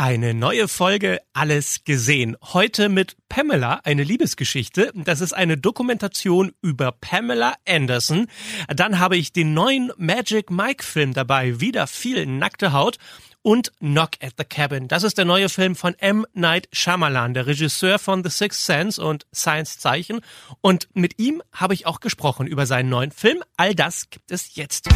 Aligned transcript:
Eine 0.00 0.32
neue 0.32 0.68
Folge 0.68 1.20
Alles 1.32 1.82
gesehen. 1.82 2.36
Heute 2.40 2.88
mit 2.88 3.16
Pamela, 3.28 3.80
eine 3.82 4.04
Liebesgeschichte. 4.04 4.92
Das 4.94 5.20
ist 5.20 5.32
eine 5.32 5.58
Dokumentation 5.58 6.52
über 6.62 6.92
Pamela 6.92 7.56
Anderson. 7.66 8.28
Dann 8.68 9.00
habe 9.00 9.16
ich 9.16 9.32
den 9.32 9.54
neuen 9.54 9.90
Magic 9.96 10.52
Mike 10.52 10.84
Film 10.84 11.14
dabei. 11.14 11.58
Wieder 11.58 11.88
viel 11.88 12.26
nackte 12.26 12.72
Haut 12.72 12.98
und 13.42 13.72
Knock 13.78 14.10
at 14.20 14.34
the 14.38 14.44
Cabin. 14.44 14.88
Das 14.88 15.02
ist 15.02 15.18
der 15.18 15.24
neue 15.24 15.48
Film 15.48 15.76
von 15.76 15.94
M. 15.98 16.26
Night 16.34 16.68
Shyamalan, 16.72 17.34
der 17.34 17.46
Regisseur 17.46 17.98
von 17.98 18.22
The 18.22 18.30
Sixth 18.30 18.64
Sense 18.64 19.02
und 19.02 19.26
Science 19.34 19.78
Zeichen. 19.78 20.20
Und 20.60 20.88
mit 20.94 21.18
ihm 21.18 21.42
habe 21.52 21.74
ich 21.74 21.86
auch 21.86 22.00
gesprochen 22.00 22.46
über 22.46 22.66
seinen 22.66 22.88
neuen 22.88 23.10
Film. 23.10 23.42
All 23.56 23.74
das 23.74 24.10
gibt 24.10 24.30
es 24.30 24.54
jetzt. 24.54 24.88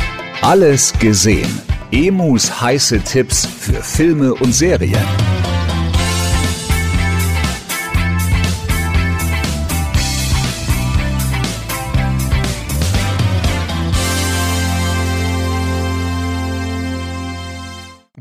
Alles 0.43 0.93
gesehen. 0.99 1.61
Emus 1.91 2.61
heiße 2.61 3.01
Tipps 3.03 3.47
für 3.47 3.83
Filme 3.83 4.35
und 4.35 4.53
Serien. 4.53 5.52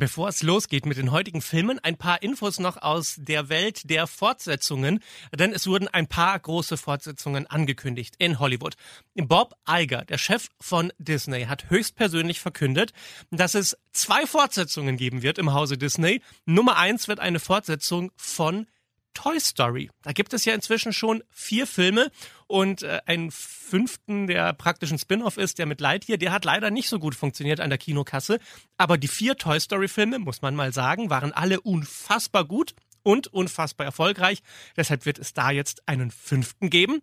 Bevor 0.01 0.29
es 0.29 0.41
losgeht 0.41 0.87
mit 0.87 0.97
den 0.97 1.11
heutigen 1.11 1.43
Filmen, 1.43 1.77
ein 1.77 1.95
paar 1.95 2.23
Infos 2.23 2.57
noch 2.57 2.77
aus 2.77 3.17
der 3.19 3.49
Welt 3.49 3.87
der 3.87 4.07
Fortsetzungen, 4.07 4.99
denn 5.31 5.53
es 5.53 5.67
wurden 5.67 5.87
ein 5.87 6.07
paar 6.07 6.39
große 6.39 6.75
Fortsetzungen 6.75 7.45
angekündigt 7.45 8.15
in 8.17 8.39
Hollywood. 8.39 8.77
Bob 9.13 9.53
Iger, 9.69 10.03
der 10.03 10.17
Chef 10.17 10.49
von 10.59 10.91
Disney, 10.97 11.43
hat 11.43 11.69
höchstpersönlich 11.69 12.39
verkündet, 12.39 12.93
dass 13.29 13.53
es 13.53 13.77
zwei 13.91 14.25
Fortsetzungen 14.25 14.97
geben 14.97 15.21
wird 15.21 15.37
im 15.37 15.53
Hause 15.53 15.77
Disney. 15.77 16.23
Nummer 16.47 16.77
eins 16.77 17.07
wird 17.07 17.19
eine 17.19 17.39
Fortsetzung 17.39 18.11
von 18.15 18.65
Toy 19.13 19.39
Story. 19.39 19.89
Da 20.01 20.11
gibt 20.11 20.33
es 20.33 20.45
ja 20.45 20.53
inzwischen 20.53 20.93
schon 20.93 21.23
vier 21.29 21.67
Filme 21.67 22.11
und 22.47 22.83
äh, 22.83 22.99
einen 23.05 23.31
fünften, 23.31 24.27
der 24.27 24.53
praktisch 24.53 24.91
ein 24.91 24.99
Spin-off 24.99 25.37
ist, 25.37 25.59
der 25.59 25.65
mit 25.65 25.81
Lightyear, 25.81 26.17
der 26.17 26.31
hat 26.31 26.45
leider 26.45 26.71
nicht 26.71 26.89
so 26.89 26.99
gut 26.99 27.15
funktioniert 27.15 27.59
an 27.59 27.69
der 27.69 27.79
Kinokasse. 27.79 28.39
Aber 28.77 28.97
die 28.97 29.07
vier 29.07 29.37
Toy 29.37 29.59
Story 29.59 29.87
Filme, 29.87 30.19
muss 30.19 30.41
man 30.41 30.55
mal 30.55 30.73
sagen, 30.73 31.09
waren 31.09 31.33
alle 31.33 31.61
unfassbar 31.61 32.45
gut 32.45 32.73
und 33.03 33.27
unfassbar 33.27 33.85
erfolgreich. 33.85 34.41
Deshalb 34.75 35.05
wird 35.05 35.19
es 35.19 35.33
da 35.33 35.51
jetzt 35.51 35.87
einen 35.87 36.11
fünften 36.11 36.69
geben. 36.69 37.01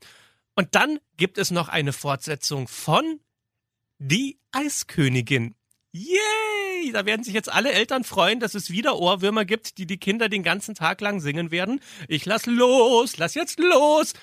Und 0.54 0.74
dann 0.74 0.98
gibt 1.16 1.38
es 1.38 1.50
noch 1.50 1.68
eine 1.68 1.92
Fortsetzung 1.92 2.68
von 2.68 3.20
Die 3.98 4.38
Eiskönigin. 4.52 5.54
Yay! 5.92 6.57
Da 6.92 7.06
werden 7.06 7.24
sich 7.24 7.34
jetzt 7.34 7.52
alle 7.52 7.72
Eltern 7.72 8.04
freuen, 8.04 8.40
dass 8.40 8.54
es 8.54 8.70
wieder 8.70 8.98
Ohrwürmer 8.98 9.44
gibt, 9.44 9.78
die 9.78 9.86
die 9.86 9.98
Kinder 9.98 10.28
den 10.28 10.42
ganzen 10.42 10.74
Tag 10.74 11.00
lang 11.00 11.20
singen 11.20 11.50
werden. 11.50 11.80
Ich 12.08 12.24
lass 12.26 12.46
los, 12.46 13.16
lass 13.18 13.34
jetzt 13.34 13.58
los! 13.58 14.14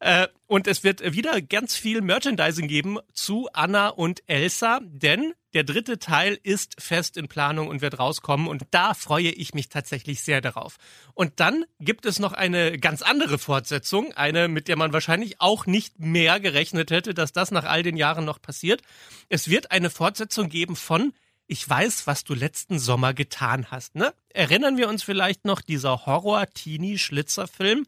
Äh, 0.00 0.28
und 0.46 0.66
es 0.66 0.84
wird 0.84 1.00
wieder 1.14 1.40
ganz 1.40 1.76
viel 1.76 2.00
Merchandising 2.00 2.68
geben 2.68 2.98
zu 3.12 3.48
Anna 3.52 3.88
und 3.88 4.22
Elsa, 4.26 4.80
denn 4.82 5.32
der 5.54 5.64
dritte 5.64 5.98
Teil 5.98 6.38
ist 6.42 6.74
fest 6.82 7.16
in 7.16 7.28
Planung 7.28 7.68
und 7.68 7.80
wird 7.80 7.98
rauskommen 7.98 8.48
und 8.48 8.64
da 8.72 8.92
freue 8.92 9.30
ich 9.30 9.54
mich 9.54 9.68
tatsächlich 9.68 10.22
sehr 10.22 10.40
darauf. 10.40 10.76
Und 11.14 11.38
dann 11.38 11.64
gibt 11.78 12.06
es 12.06 12.18
noch 12.18 12.32
eine 12.32 12.78
ganz 12.78 13.02
andere 13.02 13.38
Fortsetzung, 13.38 14.12
eine, 14.12 14.48
mit 14.48 14.68
der 14.68 14.76
man 14.76 14.92
wahrscheinlich 14.92 15.40
auch 15.40 15.64
nicht 15.64 16.00
mehr 16.00 16.40
gerechnet 16.40 16.90
hätte, 16.90 17.14
dass 17.14 17.32
das 17.32 17.52
nach 17.52 17.64
all 17.64 17.82
den 17.82 17.96
Jahren 17.96 18.24
noch 18.24 18.42
passiert. 18.42 18.82
Es 19.28 19.48
wird 19.48 19.70
eine 19.70 19.90
Fortsetzung 19.90 20.48
geben 20.48 20.76
von 20.76 21.12
ich 21.46 21.68
weiß, 21.68 22.06
was 22.06 22.24
du 22.24 22.34
letzten 22.34 22.78
Sommer 22.78 23.14
getan 23.14 23.70
hast, 23.70 23.94
ne? 23.94 24.14
Erinnern 24.30 24.76
wir 24.76 24.88
uns 24.88 25.02
vielleicht 25.02 25.44
noch 25.44 25.60
dieser 25.60 26.06
Horror-Teenie-Schlitzerfilm? 26.06 27.86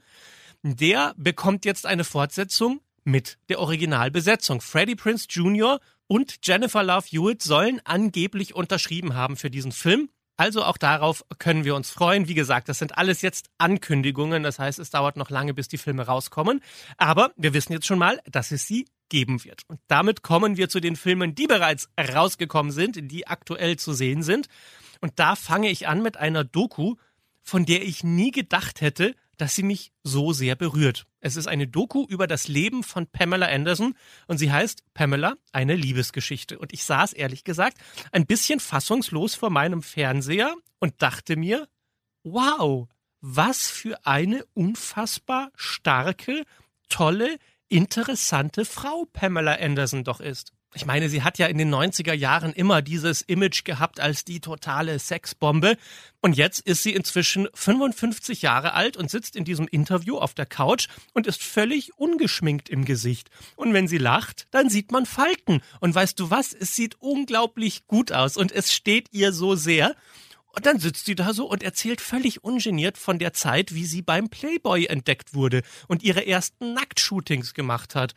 Der 0.63 1.15
bekommt 1.17 1.65
jetzt 1.65 1.87
eine 1.87 2.05
Fortsetzung 2.05 2.81
mit 3.05 3.39
der 3.49 3.61
Originalbesetzung. 3.61 4.61
Freddie 4.61 4.97
Prince 4.97 5.27
Jr. 5.31 5.81
und 6.07 6.39
Jennifer 6.43 6.83
Love 6.83 7.07
Hewitt 7.09 7.43
sollen 7.43 7.81
angeblich 7.85 8.55
unterschrieben 8.55 9.15
haben 9.15 9.37
für 9.37 9.51
diesen 9.51 9.73
Film. 9.73 10.11
Also 10.37 10.65
auch 10.65 10.77
darauf 10.77 11.25
können 11.39 11.65
wir 11.65 11.75
uns 11.75 11.91
freuen. 11.91 12.29
Wie 12.29 12.35
gesagt, 12.35 12.69
das 12.69 12.79
sind 12.79 12.99
alles 12.99 13.23
jetzt 13.23 13.49
Ankündigungen. 13.59 14.43
Das 14.43 14.59
heißt, 14.59 14.79
es 14.79 14.91
dauert 14.91 15.17
noch 15.17 15.31
lange, 15.31 15.55
bis 15.55 15.69
die 15.69 15.79
Filme 15.79 16.05
rauskommen. 16.05 16.61
Aber 16.99 17.33
wir 17.37 17.55
wissen 17.55 17.73
jetzt 17.73 17.87
schon 17.87 17.99
mal, 17.99 18.21
dass 18.31 18.51
es 18.51 18.67
sie 18.67 18.87
geben 19.09 19.45
wird. 19.45 19.63
Und 19.69 19.81
damit 19.89 20.23
kommen 20.23 20.57
wir 20.57 20.69
zu 20.69 20.81
den 20.81 20.97
Filmen, 20.97 21.35
die 21.35 21.47
bereits 21.47 21.89
rausgekommen 21.99 22.73
sind, 22.73 23.11
die 23.11 23.27
aktuell 23.27 23.77
zu 23.77 23.93
sehen 23.93 24.23
sind. 24.23 24.49
Und 25.01 25.19
da 25.19 25.37
fange 25.37 25.71
ich 25.71 25.89
an 25.89 26.03
mit 26.03 26.17
einer 26.17 26.45
Doku, 26.45 26.97
von 27.43 27.65
der 27.65 27.83
ich 27.83 28.03
nie 28.03 28.31
gedacht 28.31 28.81
hätte, 28.81 29.15
dass 29.37 29.55
sie 29.55 29.63
mich 29.63 29.93
so 30.03 30.33
sehr 30.33 30.57
berührt. 30.57 31.07
Es 31.21 31.37
ist 31.37 31.47
eine 31.47 31.67
Doku 31.67 32.07
über 32.09 32.27
das 32.27 32.49
Leben 32.49 32.83
von 32.83 33.07
Pamela 33.07 33.47
Anderson 33.47 33.95
und 34.27 34.39
sie 34.39 34.51
heißt 34.51 34.83
Pamela, 34.95 35.37
eine 35.53 35.75
Liebesgeschichte. 35.75 36.59
Und 36.59 36.73
ich 36.73 36.85
saß 36.85 37.13
ehrlich 37.13 37.45
gesagt 37.45 37.79
ein 38.13 38.27
bisschen 38.27 38.61
fassungslos 38.61 39.35
vor 39.35 39.51
meinem 39.51 39.83
Fernseher 39.83 40.55
und 40.79 41.03
dachte 41.03 41.37
mir, 41.37 41.69
wow, 42.23 42.89
was 43.21 43.67
für 43.67 44.07
eine 44.07 44.45
unfassbar 44.55 45.51
starke, 45.55 46.45
tolle, 46.89 47.39
interessante 47.69 48.65
Frau 48.65 49.07
Pamela 49.13 49.55
Anderson 49.55 50.05
doch 50.05 50.21
ist. 50.21 50.53
Ich 50.77 50.85
meine, 50.85 51.09
sie 51.09 51.23
hat 51.23 51.39
ja 51.39 51.47
in 51.47 51.57
den 51.57 51.75
90er 51.75 52.13
Jahren 52.13 52.53
immer 52.53 52.83
dieses 52.83 53.23
Image 53.23 53.65
gehabt 53.65 53.99
als 53.99 54.27
die 54.27 54.41
totale 54.41 54.99
Sexbombe. 54.99 55.79
Und 56.21 56.37
jetzt 56.37 56.61
ist 56.61 56.83
sie 56.83 56.93
inzwischen 56.93 57.49
55 57.55 58.43
Jahre 58.43 58.75
alt 58.75 58.99
und 58.99 59.11
sitzt 59.11 59.37
in 59.37 59.45
diesem 59.45 59.69
Interview 59.69 60.19
auf 60.19 60.35
der 60.35 60.45
Couch 60.45 60.89
und 61.15 61.27
ist 61.27 61.43
völlig 61.43 61.97
ungeschminkt 61.97 62.69
im 62.69 62.85
Gesicht. 62.85 63.31
Und 63.57 63.73
wenn 63.73 63.89
sie 63.89 63.97
lacht, 63.97 64.49
dann 64.51 64.69
sieht 64.69 64.93
man 64.93 65.07
Falten. 65.07 65.63
Und 65.81 65.95
weißt 65.95 66.21
du 66.21 66.29
was? 66.29 66.53
Es 66.53 66.77
sieht 66.77 66.97
unglaublich 67.01 67.87
gut 67.87 68.13
aus 68.13 68.37
und 68.37 68.53
es 68.53 68.71
steht 68.71 69.09
ihr 69.13 69.33
so 69.33 69.55
sehr. 69.55 69.97
Und 70.57 70.65
dann 70.65 70.79
sitzt 70.79 71.05
sie 71.05 71.15
da 71.15 71.35
so 71.35 71.51
und 71.51 71.63
erzählt 71.63 72.01
völlig 72.01 72.43
ungeniert 72.43 72.97
von 72.97 73.19
der 73.19 73.35
Zeit, 73.35 73.75
wie 73.75 73.85
sie 73.85 74.01
beim 74.01 74.31
Playboy 74.31 74.87
entdeckt 74.87 75.35
wurde 75.35 75.63
und 75.87 76.03
ihre 76.03 76.27
ersten 76.27 76.73
Nacktshootings 76.73 77.53
gemacht 77.53 77.95
hat. 77.95 78.15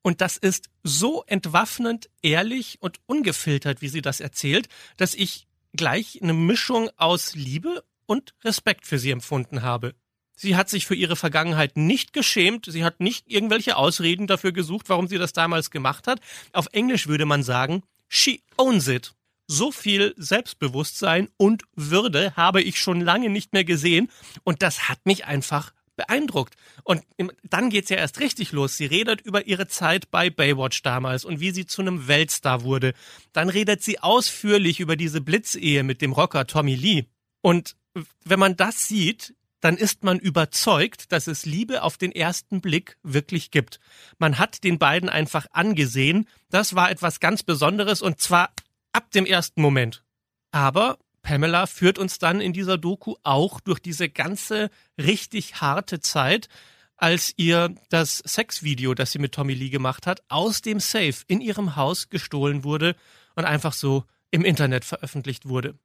Und 0.00 0.20
das 0.20 0.36
ist 0.36 0.70
so 0.84 1.24
entwaffnend, 1.26 2.08
ehrlich 2.22 2.78
und 2.80 3.00
ungefiltert, 3.06 3.82
wie 3.82 3.88
sie 3.88 4.00
das 4.00 4.20
erzählt, 4.20 4.68
dass 4.96 5.14
ich 5.14 5.48
gleich 5.72 6.20
eine 6.22 6.34
Mischung 6.34 6.88
aus 6.98 7.34
Liebe 7.34 7.82
und 8.06 8.34
Respekt 8.44 8.86
für 8.86 9.00
sie 9.00 9.10
empfunden 9.10 9.62
habe. 9.62 9.96
Sie 10.36 10.54
hat 10.54 10.68
sich 10.68 10.86
für 10.86 10.94
ihre 10.94 11.16
Vergangenheit 11.16 11.76
nicht 11.76 12.12
geschämt, 12.12 12.66
sie 12.68 12.84
hat 12.84 13.00
nicht 13.00 13.28
irgendwelche 13.28 13.76
Ausreden 13.76 14.28
dafür 14.28 14.52
gesucht, 14.52 14.88
warum 14.88 15.08
sie 15.08 15.18
das 15.18 15.32
damals 15.32 15.72
gemacht 15.72 16.06
hat. 16.06 16.20
Auf 16.52 16.68
Englisch 16.72 17.08
würde 17.08 17.26
man 17.26 17.42
sagen, 17.42 17.82
she 18.08 18.40
owns 18.56 18.86
it. 18.86 19.14
So 19.52 19.70
viel 19.70 20.14
Selbstbewusstsein 20.16 21.28
und 21.36 21.64
Würde 21.76 22.34
habe 22.36 22.62
ich 22.62 22.80
schon 22.80 23.02
lange 23.02 23.28
nicht 23.28 23.52
mehr 23.52 23.64
gesehen 23.64 24.10
und 24.44 24.62
das 24.62 24.88
hat 24.88 25.04
mich 25.04 25.26
einfach 25.26 25.74
beeindruckt. 25.94 26.54
Und 26.84 27.02
dann 27.42 27.68
geht's 27.68 27.90
ja 27.90 27.98
erst 27.98 28.18
richtig 28.20 28.52
los. 28.52 28.78
Sie 28.78 28.86
redet 28.86 29.20
über 29.20 29.46
ihre 29.46 29.68
Zeit 29.68 30.10
bei 30.10 30.30
Baywatch 30.30 30.80
damals 30.80 31.26
und 31.26 31.40
wie 31.40 31.50
sie 31.50 31.66
zu 31.66 31.82
einem 31.82 32.08
Weltstar 32.08 32.62
wurde. 32.62 32.94
Dann 33.34 33.50
redet 33.50 33.82
sie 33.82 33.98
ausführlich 33.98 34.80
über 34.80 34.96
diese 34.96 35.20
Blitzehe 35.20 35.82
mit 35.82 36.00
dem 36.00 36.12
Rocker 36.12 36.46
Tommy 36.46 36.74
Lee. 36.74 37.04
Und 37.42 37.76
wenn 38.24 38.40
man 38.40 38.56
das 38.56 38.88
sieht, 38.88 39.34
dann 39.60 39.76
ist 39.76 40.02
man 40.02 40.18
überzeugt, 40.18 41.12
dass 41.12 41.26
es 41.26 41.44
Liebe 41.44 41.82
auf 41.82 41.98
den 41.98 42.12
ersten 42.12 42.62
Blick 42.62 42.96
wirklich 43.02 43.50
gibt. 43.50 43.80
Man 44.18 44.38
hat 44.38 44.64
den 44.64 44.78
beiden 44.78 45.10
einfach 45.10 45.46
angesehen. 45.52 46.26
Das 46.48 46.74
war 46.74 46.90
etwas 46.90 47.20
ganz 47.20 47.42
Besonderes 47.42 48.00
und 48.00 48.18
zwar 48.18 48.48
ab 48.92 49.10
dem 49.10 49.26
ersten 49.26 49.60
Moment. 49.62 50.04
Aber 50.50 50.98
Pamela 51.22 51.66
führt 51.66 51.98
uns 51.98 52.18
dann 52.18 52.40
in 52.40 52.52
dieser 52.52 52.78
Doku 52.78 53.14
auch 53.22 53.60
durch 53.60 53.78
diese 53.78 54.08
ganze 54.08 54.70
richtig 54.98 55.60
harte 55.60 56.00
Zeit, 56.00 56.48
als 56.96 57.32
ihr 57.36 57.74
das 57.88 58.18
Sexvideo, 58.18 58.94
das 58.94 59.12
sie 59.12 59.18
mit 59.18 59.32
Tommy 59.32 59.54
Lee 59.54 59.70
gemacht 59.70 60.06
hat, 60.06 60.22
aus 60.28 60.62
dem 60.62 60.78
Safe 60.78 61.14
in 61.26 61.40
ihrem 61.40 61.76
Haus 61.76 62.10
gestohlen 62.10 62.64
wurde 62.64 62.94
und 63.34 63.44
einfach 63.44 63.72
so 63.72 64.04
im 64.30 64.44
Internet 64.44 64.84
veröffentlicht 64.84 65.48
wurde. 65.48 65.78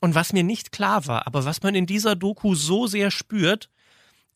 Und 0.00 0.14
was 0.14 0.32
mir 0.32 0.42
nicht 0.42 0.72
klar 0.72 1.06
war, 1.06 1.26
aber 1.26 1.44
was 1.44 1.62
man 1.62 1.74
in 1.74 1.86
dieser 1.86 2.16
Doku 2.16 2.54
so 2.54 2.86
sehr 2.86 3.10
spürt, 3.10 3.70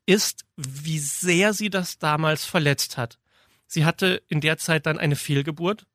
ist, 0.07 0.45
wie 0.57 0.99
sehr 0.99 1.53
sie 1.53 1.71
das 1.71 1.99
damals 1.99 2.45
verletzt 2.45 2.97
hat. 2.97 3.19
Sie 3.67 3.85
hatte 3.85 4.23
in 4.29 4.41
der 4.41 4.57
Zeit 4.57 4.87
dann 4.87 4.99
eine 4.99 5.17
Fehlgeburt. 5.17 5.87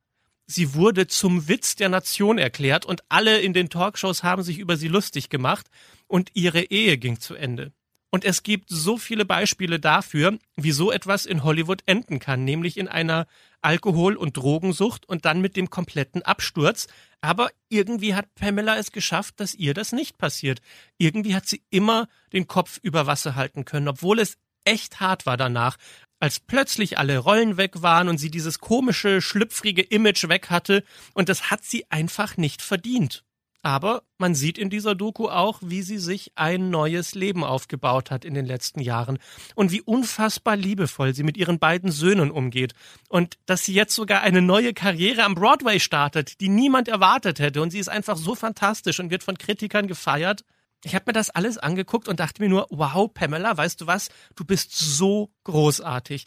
Sie 0.45 0.74
wurde 0.74 1.07
zum 1.07 1.48
Witz 1.48 1.75
der 1.75 1.90
Nation 1.90 2.38
erklärt 2.38 2.86
und 2.86 3.04
alle 3.10 3.40
in 3.40 3.54
den 3.54 3.69
Talkshows 3.69 4.24
haben 4.24 4.44
sich 4.44 4.60
über 4.60 4.78
sie 4.78 4.90
lustig 4.90 5.30
gemacht 5.30 5.68
und 6.07 6.31
ihre 6.34 6.63
Ehe 6.63 6.98
ging 6.98 7.19
zu 7.19 7.36
Ende. 7.36 7.72
Und 8.13 8.25
es 8.25 8.44
gibt 8.44 8.69
so 8.69 9.00
viele 9.00 9.25
Beispiele 9.25 9.80
dafür, 9.80 10.38
wie 10.56 10.72
so 10.72 10.92
etwas 10.92 11.25
in 11.25 11.44
Hollywood 11.44 11.81
enden 11.88 12.19
kann, 12.19 12.44
nämlich 12.44 12.78
in 12.78 12.88
einer 12.88 13.25
Alkohol- 13.63 14.18
und 14.18 14.38
Drogensucht 14.38 15.10
und 15.10 15.25
dann 15.25 15.42
mit 15.42 15.56
dem 15.56 15.72
kompletten 15.72 16.22
Absturz. 16.22 16.86
Aber 17.22 17.50
irgendwie 17.69 18.13
hat 18.13 18.36
Pamela 18.36 18.78
es 18.78 18.92
geschafft, 18.92 19.39
dass 19.39 19.56
ihr 19.56 19.74
das 19.74 19.94
nicht 19.94 20.19
passiert. 20.19 20.62
Irgendwie 21.00 21.34
hat 21.34 21.48
sie 21.48 21.63
immer 21.72 22.07
den 22.34 22.46
Kopf 22.46 22.80
über 22.84 23.07
Wasser 23.07 23.34
halten 23.34 23.66
können, 23.66 23.88
obwohl 23.88 24.19
es 24.19 24.38
echt 24.63 25.00
hart 25.00 25.25
war 25.25 25.36
danach. 25.36 25.78
Als 26.24 26.40
plötzlich 26.40 26.98
alle 26.98 27.18
Rollen 27.18 27.58
weg 27.58 27.81
waren 27.81 28.08
und 28.08 28.18
sie 28.18 28.31
dieses 28.31 28.60
komische, 28.60 29.20
schlüpfrige 29.20 29.81
Image 29.81 30.30
weg 30.30 30.50
hatte, 30.50 30.86
und 31.14 31.28
das 31.28 31.52
hat 31.52 31.66
sie 31.66 31.84
einfach 31.92 32.38
nicht 32.38 32.62
verdient. 32.62 33.25
Aber 33.62 34.04
man 34.18 34.34
sieht 34.34 34.58
in 34.58 34.70
dieser 34.70 34.96
Doku 34.96 35.28
auch, 35.28 35.60
wie 35.62 35.81
sie 35.81 35.98
sich 35.98 36.31
ein 36.36 36.70
neues 36.70 37.14
Leben 37.14 37.44
aufgebaut 37.44 38.10
hat 38.10 38.24
in 38.24 38.36
den 38.36 38.46
letzten 38.46 38.80
Jahren 38.80 39.20
und 39.56 39.74
wie 39.74 39.81
unfassbar 39.81 40.56
liebevoll 40.56 41.14
sie 41.14 41.24
mit 41.24 41.36
ihren 41.36 41.60
beiden 41.60 41.92
Söhnen 41.92 42.31
umgeht 42.31 42.74
und 43.10 43.38
dass 43.46 43.66
sie 43.66 43.74
jetzt 43.74 43.94
sogar 43.94 44.22
eine 44.22 44.42
neue 44.42 44.74
Karriere 44.74 45.25
am 45.25 45.36
Broadway 45.36 45.81
startet, 45.81 46.40
die 46.40 46.48
niemand 46.48 46.88
erwartet 46.88 47.40
hätte 47.40 47.62
und 47.62 47.72
sie 47.72 47.80
ist 47.80 47.90
einfach 47.90 48.16
so 48.16 48.34
fantastisch 48.34 49.02
und 49.02 49.12
wird 49.12 49.24
von 49.24 49.38
Kritikern 49.38 49.88
gefeiert. 49.88 50.46
Ich 50.84 50.96
habe 50.96 51.06
mir 51.08 51.14
das 51.14 51.30
alles 51.30 51.58
angeguckt 51.58 52.08
und 52.08 52.20
dachte 52.20 52.42
mir 52.42 52.50
nur, 52.50 52.68
wow, 52.70 53.12
Pamela, 53.12 53.56
weißt 53.56 53.80
du 53.82 53.88
was? 53.88 54.10
Du 54.36 54.44
bist 54.44 54.78
so 54.78 55.32
großartig. 55.46 56.26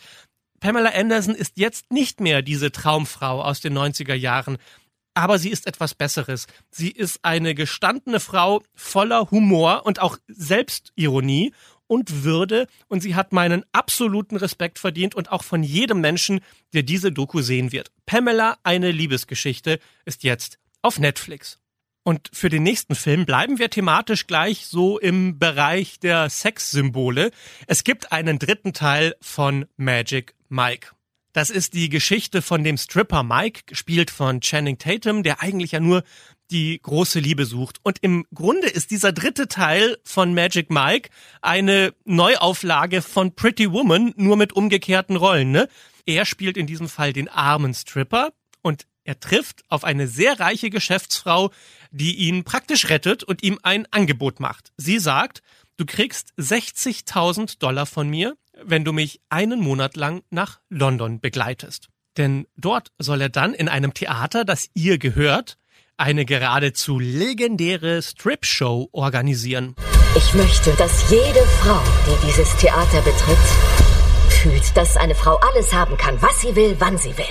Pamela 0.60 0.90
Anderson 0.94 1.34
ist 1.34 1.58
jetzt 1.58 1.92
nicht 1.92 2.20
mehr 2.20 2.42
diese 2.42 2.72
Traumfrau 2.72 3.42
aus 3.42 3.60
den 3.60 3.76
90er 3.76 4.14
Jahren, 4.14 4.56
aber 5.14 5.38
sie 5.38 5.50
ist 5.50 5.66
etwas 5.66 5.94
Besseres. 5.94 6.46
Sie 6.70 6.90
ist 6.90 7.20
eine 7.22 7.54
gestandene 7.54 8.20
Frau 8.20 8.62
voller 8.74 9.30
Humor 9.30 9.84
und 9.84 10.00
auch 10.00 10.18
Selbstironie 10.28 11.52
und 11.86 12.24
Würde 12.24 12.66
und 12.88 13.02
sie 13.02 13.14
hat 13.14 13.32
meinen 13.32 13.64
absoluten 13.72 14.36
Respekt 14.36 14.78
verdient 14.78 15.14
und 15.14 15.30
auch 15.30 15.44
von 15.44 15.62
jedem 15.62 16.00
Menschen, 16.00 16.40
der 16.72 16.82
diese 16.82 17.12
Doku 17.12 17.42
sehen 17.42 17.72
wird. 17.72 17.92
Pamela, 18.06 18.58
eine 18.62 18.90
Liebesgeschichte, 18.90 19.78
ist 20.04 20.24
jetzt 20.24 20.58
auf 20.82 20.98
Netflix. 20.98 21.58
Und 22.06 22.30
für 22.32 22.50
den 22.50 22.62
nächsten 22.62 22.94
Film 22.94 23.26
bleiben 23.26 23.58
wir 23.58 23.68
thematisch 23.68 24.28
gleich 24.28 24.66
so 24.66 24.96
im 24.96 25.40
Bereich 25.40 25.98
der 25.98 26.30
Sexsymbole. 26.30 27.32
Es 27.66 27.82
gibt 27.82 28.12
einen 28.12 28.38
dritten 28.38 28.72
Teil 28.72 29.16
von 29.20 29.66
Magic 29.76 30.36
Mike. 30.48 30.90
Das 31.32 31.50
ist 31.50 31.74
die 31.74 31.88
Geschichte 31.88 32.42
von 32.42 32.62
dem 32.62 32.76
Stripper 32.76 33.24
Mike, 33.24 33.62
gespielt 33.66 34.12
von 34.12 34.40
Channing 34.40 34.78
Tatum, 34.78 35.24
der 35.24 35.42
eigentlich 35.42 35.72
ja 35.72 35.80
nur 35.80 36.04
die 36.52 36.78
große 36.80 37.18
Liebe 37.18 37.44
sucht. 37.44 37.80
Und 37.82 37.98
im 38.02 38.24
Grunde 38.32 38.68
ist 38.68 38.92
dieser 38.92 39.10
dritte 39.10 39.48
Teil 39.48 39.98
von 40.04 40.32
Magic 40.32 40.70
Mike 40.70 41.10
eine 41.42 41.92
Neuauflage 42.04 43.02
von 43.02 43.34
Pretty 43.34 43.72
Woman, 43.72 44.14
nur 44.16 44.36
mit 44.36 44.52
umgekehrten 44.52 45.16
Rollen. 45.16 45.50
Ne? 45.50 45.68
Er 46.06 46.24
spielt 46.24 46.56
in 46.56 46.68
diesem 46.68 46.88
Fall 46.88 47.12
den 47.12 47.28
armen 47.28 47.74
Stripper 47.74 48.32
und 48.62 48.86
er 49.06 49.20
trifft 49.20 49.62
auf 49.68 49.84
eine 49.84 50.08
sehr 50.08 50.40
reiche 50.40 50.68
Geschäftsfrau, 50.68 51.52
die 51.90 52.14
ihn 52.16 52.44
praktisch 52.44 52.88
rettet 52.88 53.22
und 53.24 53.42
ihm 53.42 53.58
ein 53.62 53.86
Angebot 53.90 54.40
macht. 54.40 54.72
Sie 54.76 54.98
sagt, 54.98 55.42
du 55.76 55.86
kriegst 55.86 56.32
60.000 56.38 57.58
Dollar 57.58 57.86
von 57.86 58.08
mir, 58.08 58.36
wenn 58.62 58.84
du 58.84 58.92
mich 58.92 59.20
einen 59.28 59.60
Monat 59.60 59.96
lang 59.96 60.22
nach 60.30 60.60
London 60.68 61.20
begleitest. 61.20 61.88
Denn 62.16 62.46
dort 62.56 62.92
soll 62.98 63.20
er 63.20 63.28
dann 63.28 63.52
in 63.52 63.68
einem 63.68 63.92
Theater, 63.92 64.44
das 64.44 64.68
ihr 64.74 64.98
gehört, 64.98 65.58
eine 65.98 66.24
geradezu 66.24 66.98
legendäre 66.98 68.02
Strip-Show 68.02 68.88
organisieren. 68.92 69.74
Ich 70.16 70.34
möchte, 70.34 70.72
dass 70.72 71.10
jede 71.10 71.44
Frau, 71.60 71.82
die 72.06 72.26
dieses 72.26 72.54
Theater 72.56 73.02
betritt, 73.02 73.38
fühlt, 74.30 74.76
dass 74.76 74.96
eine 74.96 75.14
Frau 75.14 75.36
alles 75.36 75.72
haben 75.72 75.96
kann, 75.96 76.20
was 76.22 76.40
sie 76.40 76.54
will, 76.54 76.76
wann 76.78 76.98
sie 76.98 77.16
will. 77.16 77.24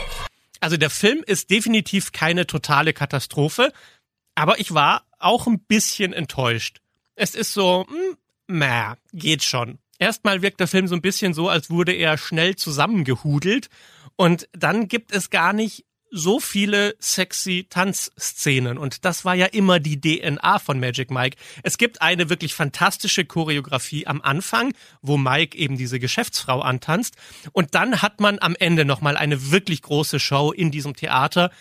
Also 0.59 0.77
der 0.77 0.89
Film 0.89 1.23
ist 1.25 1.51
definitiv 1.51 2.11
keine 2.11 2.47
totale 2.47 2.93
Katastrophe, 2.93 3.71
aber 4.35 4.59
ich 4.59 4.73
war 4.73 5.03
auch 5.19 5.47
ein 5.47 5.59
bisschen 5.59 6.13
enttäuscht. 6.13 6.81
Es 7.15 7.35
ist 7.35 7.53
so, 7.53 7.85
hm, 7.87 8.17
meh, 8.47 8.93
geht 9.13 9.43
schon. 9.43 9.79
Erstmal 9.97 10.41
wirkt 10.41 10.59
der 10.59 10.67
Film 10.67 10.87
so 10.87 10.95
ein 10.95 11.01
bisschen 11.01 11.33
so, 11.33 11.49
als 11.49 11.69
wurde 11.69 11.93
er 11.93 12.17
schnell 12.17 12.55
zusammengehudelt 12.55 13.69
und 14.17 14.47
dann 14.51 14.87
gibt 14.87 15.13
es 15.13 15.29
gar 15.29 15.53
nicht 15.53 15.85
so 16.11 16.39
viele 16.39 16.95
sexy 16.99 17.67
Tanzszenen 17.69 18.77
und 18.77 19.05
das 19.05 19.25
war 19.25 19.35
ja 19.35 19.47
immer 19.47 19.79
die 19.79 19.99
DNA 19.99 20.59
von 20.59 20.79
Magic 20.79 21.11
Mike. 21.11 21.37
Es 21.63 21.77
gibt 21.77 22.01
eine 22.01 22.29
wirklich 22.29 22.53
fantastische 22.53 23.25
Choreografie 23.25 24.07
am 24.07 24.21
Anfang, 24.21 24.73
wo 25.01 25.17
Mike 25.17 25.57
eben 25.57 25.77
diese 25.77 25.99
Geschäftsfrau 25.99 26.61
antanzt 26.61 27.15
und 27.51 27.75
dann 27.75 28.01
hat 28.01 28.19
man 28.19 28.39
am 28.39 28.55
Ende 28.57 28.85
noch 28.85 29.01
mal 29.01 29.17
eine 29.17 29.51
wirklich 29.51 29.81
große 29.81 30.19
Show 30.19 30.51
in 30.51 30.71
diesem 30.71 30.95
Theater, 30.95 31.51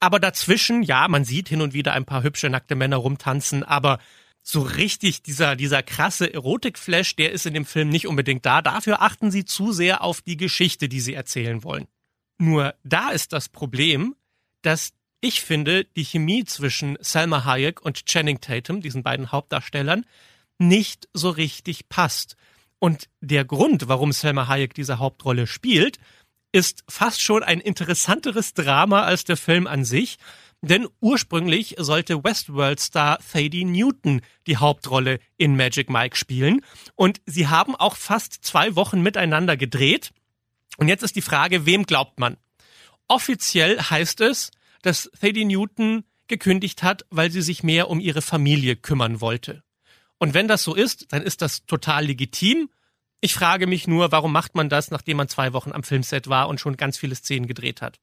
aber 0.00 0.20
dazwischen, 0.20 0.82
ja, 0.82 1.08
man 1.08 1.24
sieht 1.24 1.48
hin 1.48 1.62
und 1.62 1.74
wieder 1.74 1.92
ein 1.92 2.04
paar 2.04 2.22
hübsche 2.22 2.50
nackte 2.50 2.74
Männer 2.74 2.96
rumtanzen, 2.96 3.62
aber 3.62 3.98
so 4.46 4.60
richtig 4.60 5.22
dieser, 5.22 5.56
dieser 5.56 5.82
krasse 5.82 6.32
Erotikflash, 6.32 7.16
der 7.16 7.32
ist 7.32 7.46
in 7.46 7.54
dem 7.54 7.64
Film 7.64 7.88
nicht 7.88 8.06
unbedingt 8.06 8.44
da. 8.44 8.60
Dafür 8.60 9.00
achten 9.00 9.30
sie 9.30 9.46
zu 9.46 9.72
sehr 9.72 10.02
auf 10.04 10.20
die 10.20 10.36
Geschichte, 10.36 10.88
die 10.88 11.00
sie 11.00 11.14
erzählen 11.14 11.64
wollen. 11.64 11.86
Nur 12.38 12.74
da 12.84 13.10
ist 13.10 13.32
das 13.32 13.48
Problem, 13.48 14.14
dass 14.62 14.92
ich 15.20 15.40
finde, 15.40 15.84
die 15.96 16.04
Chemie 16.04 16.44
zwischen 16.44 16.98
Selma 17.00 17.44
Hayek 17.44 17.80
und 17.80 18.04
Channing 18.06 18.40
Tatum, 18.40 18.82
diesen 18.82 19.02
beiden 19.02 19.32
Hauptdarstellern, 19.32 20.04
nicht 20.58 21.08
so 21.14 21.30
richtig 21.30 21.88
passt. 21.88 22.36
Und 22.78 23.08
der 23.20 23.44
Grund, 23.44 23.88
warum 23.88 24.12
Selma 24.12 24.48
Hayek 24.48 24.74
diese 24.74 24.98
Hauptrolle 24.98 25.46
spielt, 25.46 25.98
ist 26.52 26.84
fast 26.88 27.22
schon 27.22 27.42
ein 27.42 27.60
interessanteres 27.60 28.54
Drama 28.54 29.02
als 29.02 29.24
der 29.24 29.36
Film 29.36 29.66
an 29.66 29.84
sich, 29.84 30.18
denn 30.60 30.86
ursprünglich 31.00 31.74
sollte 31.78 32.22
Westworld-Star 32.22 33.18
Thady 33.18 33.64
Newton 33.64 34.22
die 34.46 34.56
Hauptrolle 34.56 35.18
in 35.36 35.56
Magic 35.56 35.90
Mike 35.90 36.16
spielen. 36.16 36.60
Und 36.94 37.20
sie 37.26 37.48
haben 37.48 37.74
auch 37.74 37.96
fast 37.96 38.44
zwei 38.44 38.76
Wochen 38.76 39.02
miteinander 39.02 39.56
gedreht. 39.56 40.12
Und 40.76 40.88
jetzt 40.88 41.02
ist 41.02 41.16
die 41.16 41.22
Frage, 41.22 41.66
wem 41.66 41.84
glaubt 41.84 42.18
man? 42.18 42.36
Offiziell 43.08 43.80
heißt 43.80 44.20
es, 44.20 44.50
dass 44.82 45.10
Thady 45.20 45.44
Newton 45.44 46.04
gekündigt 46.26 46.82
hat, 46.82 47.04
weil 47.10 47.30
sie 47.30 47.42
sich 47.42 47.62
mehr 47.62 47.90
um 47.90 48.00
ihre 48.00 48.22
Familie 48.22 48.76
kümmern 48.76 49.20
wollte. 49.20 49.62
Und 50.18 50.34
wenn 50.34 50.48
das 50.48 50.62
so 50.62 50.74
ist, 50.74 51.12
dann 51.12 51.22
ist 51.22 51.42
das 51.42 51.66
total 51.66 52.06
legitim. 52.06 52.70
Ich 53.24 53.32
frage 53.32 53.66
mich 53.66 53.86
nur, 53.86 54.12
warum 54.12 54.32
macht 54.32 54.54
man 54.54 54.68
das, 54.68 54.90
nachdem 54.90 55.16
man 55.16 55.28
zwei 55.28 55.54
Wochen 55.54 55.72
am 55.72 55.82
Filmset 55.82 56.28
war 56.28 56.46
und 56.46 56.60
schon 56.60 56.76
ganz 56.76 56.98
viele 56.98 57.14
Szenen 57.14 57.46
gedreht 57.46 57.80
hat? 57.80 57.98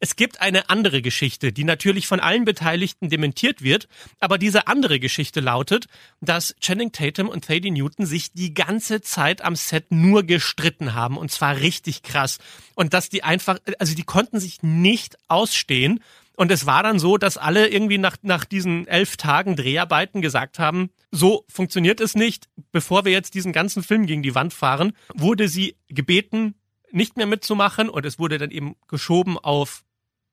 Es 0.00 0.16
gibt 0.16 0.40
eine 0.40 0.70
andere 0.70 1.02
Geschichte, 1.02 1.52
die 1.52 1.62
natürlich 1.62 2.08
von 2.08 2.18
allen 2.18 2.44
Beteiligten 2.44 3.08
dementiert 3.08 3.62
wird, 3.62 3.86
aber 4.18 4.38
diese 4.38 4.66
andere 4.66 4.98
Geschichte 4.98 5.38
lautet, 5.38 5.86
dass 6.20 6.56
Channing 6.60 6.90
Tatum 6.90 7.28
und 7.28 7.46
Thady 7.46 7.70
Newton 7.70 8.06
sich 8.06 8.32
die 8.32 8.54
ganze 8.54 9.02
Zeit 9.02 9.40
am 9.40 9.54
Set 9.54 9.92
nur 9.92 10.24
gestritten 10.24 10.94
haben 10.94 11.16
und 11.16 11.30
zwar 11.30 11.58
richtig 11.58 12.02
krass 12.02 12.38
und 12.74 12.92
dass 12.92 13.08
die 13.08 13.22
einfach, 13.22 13.60
also 13.78 13.94
die 13.94 14.02
konnten 14.02 14.40
sich 14.40 14.64
nicht 14.64 15.16
ausstehen 15.28 16.02
und 16.36 16.50
es 16.52 16.66
war 16.66 16.82
dann 16.82 16.98
so, 16.98 17.16
dass 17.16 17.38
alle 17.38 17.68
irgendwie 17.68 17.98
nach, 17.98 18.16
nach 18.22 18.44
diesen 18.44 18.86
elf 18.86 19.16
Tagen 19.16 19.56
Dreharbeiten 19.56 20.20
gesagt 20.20 20.58
haben, 20.58 20.90
so 21.10 21.44
funktioniert 21.48 22.00
es 22.00 22.14
nicht. 22.14 22.48
Bevor 22.72 23.04
wir 23.06 23.12
jetzt 23.12 23.34
diesen 23.34 23.52
ganzen 23.52 23.82
Film 23.82 24.06
gegen 24.06 24.22
die 24.22 24.34
Wand 24.34 24.52
fahren, 24.52 24.92
wurde 25.14 25.48
sie 25.48 25.76
gebeten, 25.88 26.54
nicht 26.92 27.16
mehr 27.16 27.26
mitzumachen 27.26 27.88
und 27.88 28.04
es 28.04 28.18
wurde 28.18 28.38
dann 28.38 28.50
eben 28.50 28.76
geschoben 28.86 29.38
auf, 29.38 29.82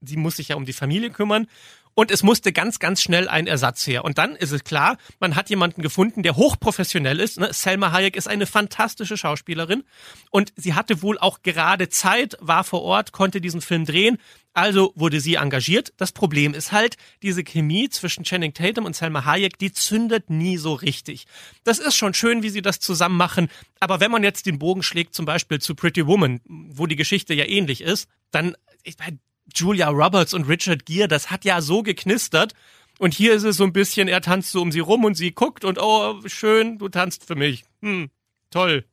sie 0.02 0.18
muss 0.18 0.36
sich 0.36 0.50
ja 0.50 0.58
um 0.58 0.66
die 0.66 0.74
Familie 0.74 1.10
kümmern 1.10 1.48
und 1.96 2.12
es 2.12 2.24
musste 2.24 2.52
ganz, 2.52 2.80
ganz 2.80 3.02
schnell 3.02 3.30
ein 3.30 3.48
Ersatz 3.48 3.86
her. 3.86 4.04
Und 4.04 4.18
dann 4.18 4.36
ist 4.36 4.52
es 4.52 4.64
klar, 4.64 4.98
man 5.20 5.36
hat 5.36 5.50
jemanden 5.50 5.82
gefunden, 5.82 6.24
der 6.24 6.36
hochprofessionell 6.36 7.20
ist. 7.20 7.40
Ne? 7.40 7.54
Selma 7.54 7.92
Hayek 7.92 8.16
ist 8.16 8.28
eine 8.28 8.46
fantastische 8.46 9.16
Schauspielerin 9.16 9.84
und 10.32 10.54
sie 10.56 10.74
hatte 10.74 11.02
wohl 11.02 11.18
auch 11.20 11.44
gerade 11.44 11.90
Zeit, 11.90 12.38
war 12.40 12.64
vor 12.64 12.82
Ort, 12.82 13.12
konnte 13.12 13.42
diesen 13.42 13.62
Film 13.62 13.86
drehen. 13.86 14.18
Also 14.54 14.94
wurde 14.96 15.20
sie 15.20 15.36
engagiert. 15.36 15.94
Das 15.98 16.12
Problem 16.12 16.54
ist 16.54 16.72
halt, 16.72 16.98
diese 17.24 17.44
Chemie 17.44 17.90
zwischen 17.90 18.24
Channing 18.24 18.54
Tatum 18.54 18.86
und 18.86 18.96
Selma 18.96 19.26
Hayek, 19.26 19.58
die 19.58 19.74
zündet 19.74 20.30
nie 20.30 20.58
so 20.58 20.74
richtig. 20.74 21.26
Das 21.64 21.80
ist 21.80 21.96
schon 21.96 22.14
schön, 22.14 22.44
wie 22.44 22.50
sie 22.50 22.62
das 22.62 22.80
zusammen 22.80 23.18
machen. 23.18 23.50
Aber 23.80 24.00
wenn 24.00 24.12
man 24.12 24.24
jetzt 24.24 24.46
den 24.46 24.60
Bogen 24.60 24.84
schlägt, 24.84 25.16
zum 25.16 25.26
Beispiel 25.26 25.60
zu 25.60 25.74
Pretty 25.74 26.06
Woman, 26.06 26.40
wo 26.46 26.86
die 26.86 26.96
Geschichte 26.96 27.34
ja 27.34 27.46
ähnlich 27.46 27.82
ist, 27.82 28.08
dann, 28.30 28.56
ich 28.84 28.98
meine, 29.00 29.18
Julia 29.56 29.90
Roberts 29.90 30.34
und 30.34 30.48
Richard 30.48 30.86
Gere, 30.86 31.08
das 31.08 31.32
hat 31.32 31.46
ja 31.46 31.62
so 31.62 31.82
geknistert. 31.82 32.54
Und 33.00 33.16
hier 33.16 33.34
ist 33.34 33.44
es 33.44 33.58
so 33.58 33.64
ein 33.64 33.74
bisschen, 33.74 34.08
er 34.08 34.22
tanzt 34.22 34.52
so 34.52 34.62
um 34.62 34.72
sie 34.72 34.80
rum 34.80 35.04
und 35.04 35.16
sie 35.16 35.32
guckt 35.32 35.66
und 35.66 35.80
oh, 35.82 36.22
schön, 36.28 36.78
du 36.78 36.90
tanzt 36.90 37.26
für 37.26 37.36
mich. 37.36 37.66
Hm, 37.82 38.12
toll. 38.52 38.86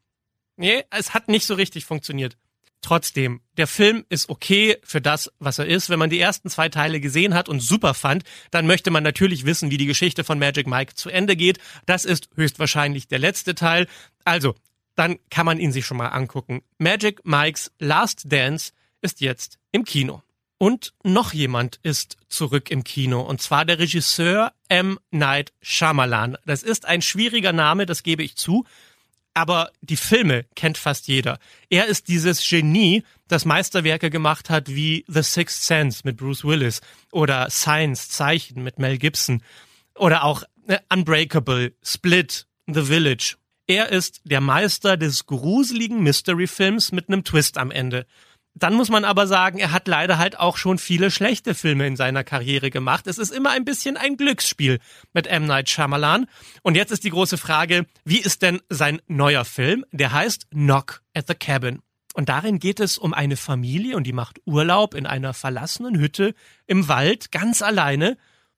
Nee, 0.56 0.84
es 0.90 1.12
hat 1.12 1.28
nicht 1.28 1.46
so 1.46 1.54
richtig 1.54 1.84
funktioniert. 1.84 2.36
Trotzdem, 2.82 3.42
der 3.58 3.66
Film 3.66 4.06
ist 4.08 4.30
okay 4.30 4.78
für 4.82 5.00
das, 5.00 5.30
was 5.38 5.58
er 5.58 5.66
ist. 5.66 5.90
Wenn 5.90 5.98
man 5.98 6.10
die 6.10 6.20
ersten 6.20 6.48
zwei 6.48 6.68
Teile 6.70 7.00
gesehen 7.00 7.34
hat 7.34 7.48
und 7.48 7.60
super 7.60 7.92
fand, 7.92 8.24
dann 8.50 8.66
möchte 8.66 8.90
man 8.90 9.02
natürlich 9.02 9.44
wissen, 9.44 9.70
wie 9.70 9.76
die 9.76 9.86
Geschichte 9.86 10.24
von 10.24 10.38
Magic 10.38 10.66
Mike 10.66 10.94
zu 10.94 11.10
Ende 11.10 11.36
geht. 11.36 11.58
Das 11.84 12.04
ist 12.04 12.30
höchstwahrscheinlich 12.36 13.06
der 13.08 13.18
letzte 13.18 13.54
Teil. 13.54 13.86
Also, 14.24 14.54
dann 14.94 15.18
kann 15.30 15.46
man 15.46 15.60
ihn 15.60 15.72
sich 15.72 15.84
schon 15.84 15.98
mal 15.98 16.08
angucken. 16.08 16.62
Magic 16.78 17.20
Mike's 17.24 17.70
Last 17.78 18.32
Dance 18.32 18.72
ist 19.02 19.20
jetzt 19.20 19.58
im 19.72 19.84
Kino. 19.84 20.22
Und 20.62 20.92
noch 21.02 21.32
jemand 21.32 21.80
ist 21.82 22.18
zurück 22.28 22.70
im 22.70 22.84
Kino, 22.84 23.22
und 23.22 23.40
zwar 23.40 23.64
der 23.64 23.78
Regisseur 23.78 24.52
M. 24.68 24.98
Night 25.10 25.54
Shyamalan. 25.62 26.36
Das 26.44 26.62
ist 26.62 26.84
ein 26.84 27.00
schwieriger 27.00 27.54
Name, 27.54 27.86
das 27.86 28.02
gebe 28.02 28.22
ich 28.22 28.36
zu 28.36 28.66
aber 29.34 29.70
die 29.80 29.96
Filme 29.96 30.44
kennt 30.54 30.78
fast 30.78 31.08
jeder. 31.08 31.38
Er 31.68 31.86
ist 31.86 32.08
dieses 32.08 32.46
Genie, 32.46 33.04
das 33.28 33.44
Meisterwerke 33.44 34.10
gemacht 34.10 34.50
hat 34.50 34.68
wie 34.68 35.04
The 35.08 35.22
Sixth 35.22 35.62
Sense 35.62 36.02
mit 36.04 36.16
Bruce 36.16 36.44
Willis 36.44 36.80
oder 37.12 37.48
Science 37.50 38.08
Zeichen 38.08 38.62
mit 38.62 38.78
Mel 38.78 38.98
Gibson 38.98 39.42
oder 39.94 40.24
auch 40.24 40.42
äh, 40.66 40.78
Unbreakable, 40.92 41.74
Split, 41.82 42.46
The 42.66 42.82
Village. 42.82 43.36
Er 43.66 43.90
ist 43.90 44.20
der 44.24 44.40
Meister 44.40 44.96
des 44.96 45.26
gruseligen 45.26 46.02
Mystery-Films 46.02 46.90
mit 46.90 47.08
einem 47.08 47.22
Twist 47.22 47.56
am 47.56 47.70
Ende. 47.70 48.06
Dann 48.54 48.74
muss 48.74 48.88
man 48.88 49.04
aber 49.04 49.26
sagen, 49.26 49.58
er 49.58 49.72
hat 49.72 49.86
leider 49.86 50.18
halt 50.18 50.38
auch 50.38 50.56
schon 50.56 50.78
viele 50.78 51.10
schlechte 51.10 51.54
Filme 51.54 51.86
in 51.86 51.96
seiner 51.96 52.24
Karriere 52.24 52.70
gemacht. 52.70 53.06
Es 53.06 53.18
ist 53.18 53.30
immer 53.30 53.50
ein 53.50 53.64
bisschen 53.64 53.96
ein 53.96 54.16
Glücksspiel 54.16 54.80
mit 55.12 55.26
M. 55.28 55.46
Night 55.46 55.70
Shyamalan. 55.70 56.26
Und 56.62 56.76
jetzt 56.76 56.90
ist 56.90 57.04
die 57.04 57.10
große 57.10 57.38
Frage, 57.38 57.86
wie 58.04 58.18
ist 58.18 58.42
denn 58.42 58.60
sein 58.68 59.00
neuer 59.06 59.44
Film? 59.44 59.84
Der 59.92 60.12
heißt 60.12 60.50
Knock 60.50 61.02
at 61.14 61.28
the 61.28 61.34
Cabin. 61.34 61.80
Und 62.14 62.28
darin 62.28 62.58
geht 62.58 62.80
es 62.80 62.98
um 62.98 63.14
eine 63.14 63.36
Familie 63.36 63.96
und 63.96 64.04
die 64.04 64.12
macht 64.12 64.40
Urlaub 64.44 64.94
in 64.94 65.06
einer 65.06 65.32
verlassenen 65.32 65.98
Hütte 65.98 66.34
im 66.66 66.88
Wald 66.88 67.30
ganz 67.30 67.62
alleine 67.62 68.16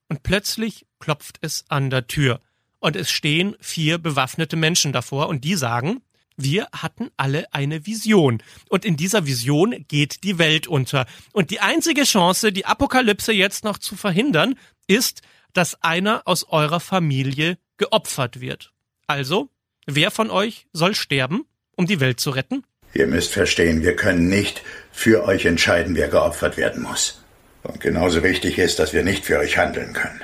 und 0.09 0.23
plötzlich 0.23 0.87
klopft 0.99 1.37
es 1.41 1.65
an 1.69 1.89
der 1.89 2.07
Tür. 2.07 2.39
Und 2.79 2.95
es 2.95 3.11
stehen 3.11 3.55
vier 3.59 3.99
bewaffnete 3.99 4.55
Menschen 4.55 4.91
davor 4.91 5.29
und 5.29 5.43
die 5.43 5.55
sagen, 5.55 6.01
wir 6.37 6.67
hatten 6.71 7.09
alle 7.17 7.53
eine 7.53 7.85
Vision. 7.85 8.41
Und 8.69 8.85
in 8.85 8.97
dieser 8.97 9.25
Vision 9.25 9.85
geht 9.87 10.23
die 10.23 10.37
Welt 10.37 10.67
unter. 10.67 11.05
Und 11.31 11.51
die 11.51 11.59
einzige 11.59 12.03
Chance, 12.03 12.51
die 12.51 12.65
Apokalypse 12.65 13.33
jetzt 13.33 13.63
noch 13.63 13.77
zu 13.77 13.95
verhindern, 13.95 14.55
ist, 14.87 15.21
dass 15.53 15.81
einer 15.83 16.23
aus 16.25 16.45
eurer 16.49 16.79
Familie 16.79 17.57
geopfert 17.77 18.41
wird. 18.41 18.73
Also, 19.07 19.49
wer 19.85 20.11
von 20.11 20.31
euch 20.31 20.67
soll 20.73 20.95
sterben, 20.95 21.45
um 21.75 21.85
die 21.85 21.99
Welt 21.99 22.19
zu 22.19 22.31
retten? 22.31 22.63
Ihr 22.93 23.07
müsst 23.07 23.31
verstehen, 23.31 23.83
wir 23.83 23.95
können 23.95 24.29
nicht 24.29 24.61
für 24.91 25.23
euch 25.23 25.45
entscheiden, 25.45 25.95
wer 25.95 26.09
geopfert 26.09 26.57
werden 26.57 26.83
muss. 26.83 27.23
Und 27.63 27.79
genauso 27.79 28.19
richtig 28.19 28.57
ist, 28.57 28.79
dass 28.79 28.93
wir 28.93 29.03
nicht 29.03 29.25
für 29.25 29.39
euch 29.39 29.57
handeln 29.57 29.93
können. 29.93 30.21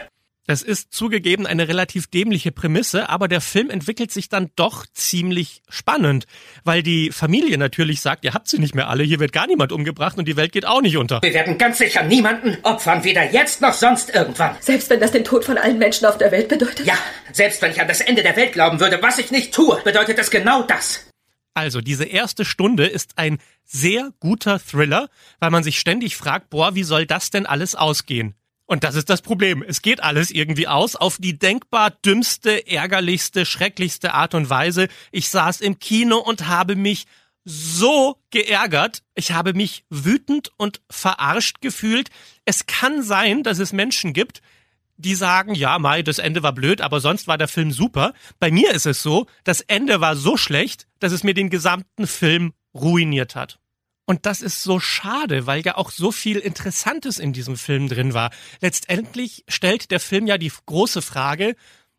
Das 0.50 0.64
ist 0.64 0.92
zugegeben 0.92 1.46
eine 1.46 1.68
relativ 1.68 2.08
dämliche 2.08 2.52
Prämisse, 2.52 3.08
aber 3.08 3.28
der 3.28 3.40
Film 3.40 3.70
entwickelt 3.70 4.10
sich 4.10 4.30
dann 4.30 4.50
doch 4.56 4.88
ziemlich 4.96 5.62
spannend, 5.70 6.26
weil 6.64 6.82
die 6.82 7.12
Familie 7.12 7.60
natürlich 7.60 8.02
sagt, 8.02 8.26
ihr 8.26 8.34
habt 8.34 8.48
sie 8.48 8.58
nicht 8.58 8.74
mehr 8.74 8.90
alle, 8.90 9.04
hier 9.04 9.20
wird 9.20 9.32
gar 9.32 9.46
niemand 9.46 9.72
umgebracht 9.72 10.18
und 10.18 10.28
die 10.28 10.38
Welt 10.38 10.52
geht 10.52 10.66
auch 10.66 10.82
nicht 10.82 10.98
unter. 10.98 11.22
Wir 11.22 11.36
werden 11.36 11.60
ganz 11.60 11.78
sicher 11.78 12.02
niemanden 12.02 12.58
opfern, 12.64 13.04
weder 13.04 13.32
jetzt 13.32 13.62
noch 13.62 13.74
sonst 13.74 14.10
irgendwann. 14.10 14.56
Selbst 14.60 14.90
wenn 14.90 15.00
das 15.00 15.12
den 15.12 15.24
Tod 15.24 15.46
von 15.46 15.60
allen 15.60 15.78
Menschen 15.78 16.08
auf 16.08 16.18
der 16.18 16.32
Welt 16.32 16.48
bedeutet? 16.48 16.84
Ja, 16.84 16.98
selbst 17.32 17.62
wenn 17.62 17.70
ich 17.70 17.80
an 17.80 17.88
das 17.88 18.02
Ende 18.02 18.24
der 18.24 18.36
Welt 18.36 18.54
glauben 18.54 18.80
würde, 18.80 19.04
was 19.04 19.20
ich 19.20 19.30
nicht 19.30 19.54
tue, 19.54 19.80
bedeutet 19.84 20.18
es 20.18 20.32
genau 20.32 20.64
das. 20.64 21.06
Also, 21.54 21.80
diese 21.80 22.06
erste 22.06 22.44
Stunde 22.44 22.88
ist 22.88 23.20
ein 23.20 23.38
sehr 23.66 24.14
guter 24.20 24.60
Thriller, 24.60 25.10
weil 25.40 25.52
man 25.52 25.62
sich 25.62 25.80
ständig 25.80 26.16
fragt, 26.16 26.50
boah, 26.50 26.74
wie 26.74 26.84
soll 26.84 27.06
das 27.06 27.30
denn 27.30 27.46
alles 27.46 27.76
ausgehen? 27.76 28.34
Und 28.70 28.84
das 28.84 28.94
ist 28.94 29.10
das 29.10 29.24
Problem. 29.24 29.64
Es 29.68 29.82
geht 29.82 30.04
alles 30.04 30.30
irgendwie 30.30 30.68
aus 30.68 30.96
auf 30.96 31.18
die 31.18 31.40
denkbar 31.40 31.90
dümmste, 31.90 32.68
ärgerlichste, 32.68 33.48
schrecklichste 33.48 34.14
Art 34.14 34.36
und 34.36 34.52
Weise. 34.52 34.90
Ich 35.12 35.30
saß 35.30 35.62
im 35.62 35.80
Kino 35.80 36.20
und 36.20 36.48
habe 36.48 36.76
mich 36.76 37.08
so 37.44 38.22
geärgert. 38.30 39.02
Ich 39.16 39.32
habe 39.32 39.56
mich 39.56 39.86
wütend 39.90 40.52
und 40.58 40.82
verarscht 40.88 41.62
gefühlt. 41.62 42.10
Es 42.46 42.68
kann 42.68 43.02
sein, 43.02 43.42
dass 43.42 43.58
es 43.58 43.74
Menschen 43.74 44.14
gibt, 44.14 44.44
die 44.98 45.16
sagen, 45.16 45.56
ja, 45.56 45.80
Mai, 45.80 46.04
das 46.04 46.20
Ende 46.20 46.44
war 46.44 46.54
blöd, 46.54 46.82
aber 46.82 47.00
sonst 47.00 47.28
war 47.28 47.40
der 47.40 47.48
Film 47.48 47.72
super. 47.72 48.14
Bei 48.40 48.52
mir 48.52 48.70
ist 48.70 48.86
es 48.86 49.02
so, 49.02 49.26
das 49.46 49.62
Ende 49.62 50.00
war 50.00 50.16
so 50.16 50.38
schlecht, 50.38 50.86
dass 51.00 51.12
es 51.12 51.24
mir 51.24 51.34
den 51.34 51.50
gesamten 51.50 52.06
Film 52.06 52.54
ruiniert 52.76 53.34
hat. 53.34 53.58
Und 54.10 54.26
das 54.26 54.42
ist 54.42 54.64
so 54.64 54.80
schade, 54.80 55.46
weil 55.46 55.62
ja 55.62 55.78
auch 55.78 55.92
so 55.92 56.12
viel 56.12 56.38
Interessantes 56.40 57.20
in 57.20 57.32
diesem 57.32 57.56
Film 57.58 57.88
drin 57.88 58.16
war. 58.16 58.32
Letztendlich 58.60 59.44
stellt 59.48 59.92
der 59.92 60.00
Film 60.00 60.26
ja 60.26 60.40
die 60.40 60.52
große 60.66 61.04
Frage, 61.04 61.56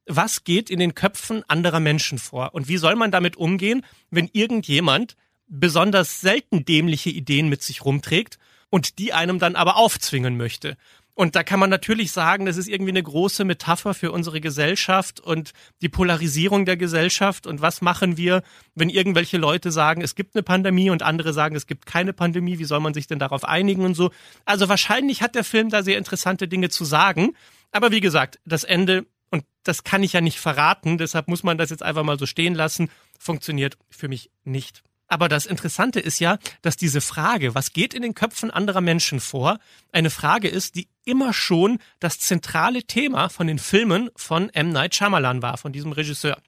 was 0.07 0.43
geht 0.43 0.71
in 0.71 0.81
den 0.81 0.97
Köpfen 0.97 1.45
anderer 1.47 1.79
Menschen 1.79 2.19
vor? 2.19 2.53
Und 2.53 2.67
wie 2.67 2.79
soll 2.79 2.97
man 2.97 3.13
damit 3.13 3.37
umgehen, 3.37 3.87
wenn 4.11 4.29
irgendjemand 4.33 5.15
besonders 5.47 6.21
selten 6.21 6.65
dämliche 6.65 7.11
Ideen 7.11 7.49
mit 7.49 7.63
sich 7.63 7.85
rumträgt 7.85 8.41
und 8.71 8.99
die 8.99 9.13
einem 9.13 9.39
dann 9.39 9.55
aber 9.55 9.77
aufzwingen 9.77 10.37
möchte? 10.37 10.77
Und 11.21 11.37
da 11.37 11.43
kann 11.43 11.61
man 11.61 11.69
natürlich 11.69 12.13
sagen, 12.13 12.47
das 12.47 12.57
ist 12.57 12.67
irgendwie 12.67 12.93
eine 12.93 13.03
große 13.03 13.45
Metapher 13.45 13.93
für 13.93 14.11
unsere 14.11 14.41
Gesellschaft 14.41 15.21
und 15.21 15.51
die 15.83 15.91
Polarisierung 15.91 16.65
der 16.65 16.79
Gesellschaft. 16.79 17.47
Und 17.47 17.61
was 17.61 17.83
machen 17.83 18.17
wir, 18.17 18.43
wenn 18.75 18.89
irgendwelche 18.89 19.37
Leute 19.37 19.71
sagen, 19.71 20.01
es 20.01 20.15
gibt 20.15 20.35
eine 20.35 20.43
Pandemie 20.43 20.89
und 20.89 21.03
andere 21.03 21.35
sagen, 21.35 21.57
es 21.57 21.67
gibt 21.67 21.85
keine 21.85 22.15
Pandemie? 22.15 22.59
Wie 22.59 22.65
soll 22.65 22.81
man 22.81 22.95
sich 22.95 23.07
denn 23.07 23.19
darauf 23.19 23.45
einigen 23.45 23.85
und 23.85 23.93
so? 23.93 24.13
Also 24.47 24.71
wahrscheinlich 24.71 25.21
hat 25.21 25.35
der 25.35 25.45
Film 25.45 25.69
da 25.69 25.83
sehr 25.83 25.99
interessante 25.99 26.49
Dinge 26.49 26.71
zu 26.71 26.87
sagen. 26.87 27.37
Aber 27.71 27.91
wie 27.91 28.01
gesagt, 28.01 28.39
das 28.47 28.65
Ende, 28.65 29.05
und 29.31 29.45
das 29.63 29.85
kann 29.85 30.03
ich 30.03 30.15
ja 30.15 30.23
nicht 30.23 30.41
verraten, 30.41 30.97
deshalb 30.97 31.29
muss 31.29 31.43
man 31.43 31.59
das 31.59 31.69
jetzt 31.69 31.83
einfach 31.83 32.03
mal 32.03 32.19
so 32.19 32.25
stehen 32.25 32.55
lassen, 32.55 32.89
funktioniert 33.19 33.77
für 33.91 34.09
mich 34.09 34.31
nicht. 34.45 34.83
Aber 35.11 35.29
das 35.29 35.45
Interessante 35.45 35.99
ist 35.99 36.21
ja, 36.21 36.39
dass 36.63 36.77
diese 36.77 37.01
Frage, 37.01 37.57
was 37.57 37.73
geht 37.73 37.95
in 37.95 38.03
den 38.03 38.15
Köpfen 38.15 38.53
anderer 38.53 38.81
Menschen 38.81 39.19
vor, 39.19 39.59
eine 39.91 40.09
Frage 40.09 40.47
ist, 40.47 40.77
die 40.77 40.87
immer 41.05 41.33
schon 41.33 41.79
das 41.99 42.19
zentrale 42.19 42.83
Thema 42.85 43.29
von 43.29 43.47
den 43.47 43.59
Filmen 43.59 44.11
von 44.17 44.51
M. 44.51 44.71
Night 44.71 44.95
Shyamalan 44.95 45.43
war, 45.43 45.57
von 45.57 45.73
diesem 45.73 45.93
Regisseur. 45.93 46.39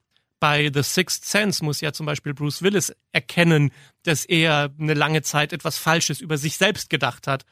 Bei 0.40 0.70
The 0.72 0.82
Sixth 0.82 1.24
Sense 1.24 1.64
muss 1.64 1.80
ja 1.80 1.92
zum 1.92 2.06
Beispiel 2.06 2.34
Bruce 2.34 2.62
Willis 2.62 2.94
erkennen, 3.12 3.70
dass 4.02 4.24
er 4.24 4.70
eine 4.78 4.94
lange 4.94 5.22
Zeit 5.22 5.52
etwas 5.52 5.78
Falsches 5.78 6.20
über 6.20 6.36
sich 6.36 6.56
selbst 6.56 6.90
gedacht 6.90 7.26
hat 7.26 7.44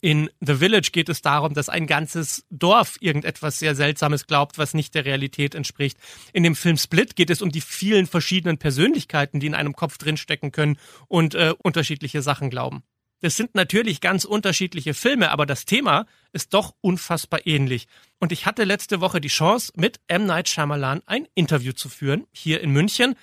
in 0.00 0.30
The 0.40 0.54
Village 0.54 0.90
geht 0.92 1.08
es 1.08 1.22
darum, 1.22 1.54
dass 1.54 1.68
ein 1.68 1.86
ganzes 1.86 2.44
Dorf 2.50 2.96
irgendetwas 3.00 3.58
sehr 3.58 3.74
Seltsames 3.74 4.26
glaubt, 4.26 4.56
was 4.56 4.74
nicht 4.74 4.94
der 4.94 5.04
Realität 5.04 5.54
entspricht. 5.54 5.98
In 6.32 6.44
dem 6.44 6.54
Film 6.54 6.76
Split 6.76 7.16
geht 7.16 7.30
es 7.30 7.42
um 7.42 7.50
die 7.50 7.60
vielen 7.60 8.06
verschiedenen 8.06 8.58
Persönlichkeiten, 8.58 9.40
die 9.40 9.46
in 9.46 9.54
einem 9.54 9.74
Kopf 9.74 9.98
drinstecken 9.98 10.52
können 10.52 10.78
und 11.08 11.34
äh, 11.34 11.52
unterschiedliche 11.58 12.22
Sachen 12.22 12.48
glauben. 12.48 12.84
Das 13.20 13.34
sind 13.34 13.56
natürlich 13.56 14.00
ganz 14.00 14.24
unterschiedliche 14.24 14.94
Filme, 14.94 15.32
aber 15.32 15.46
das 15.46 15.64
Thema 15.64 16.06
ist 16.32 16.54
doch 16.54 16.74
unfassbar 16.80 17.46
ähnlich. 17.46 17.88
Und 18.18 18.32
ich 18.32 18.46
hatte 18.46 18.64
letzte 18.64 19.00
Woche 19.00 19.20
die 19.20 19.28
Chance, 19.28 19.72
mit 19.76 20.00
M. 20.08 20.26
Night 20.26 20.48
Shyamalan 20.48 21.02
ein 21.06 21.26
Interview 21.34 21.72
zu 21.72 21.88
führen, 21.88 22.26
hier 22.32 22.60
in 22.60 22.70
München. 22.70 23.14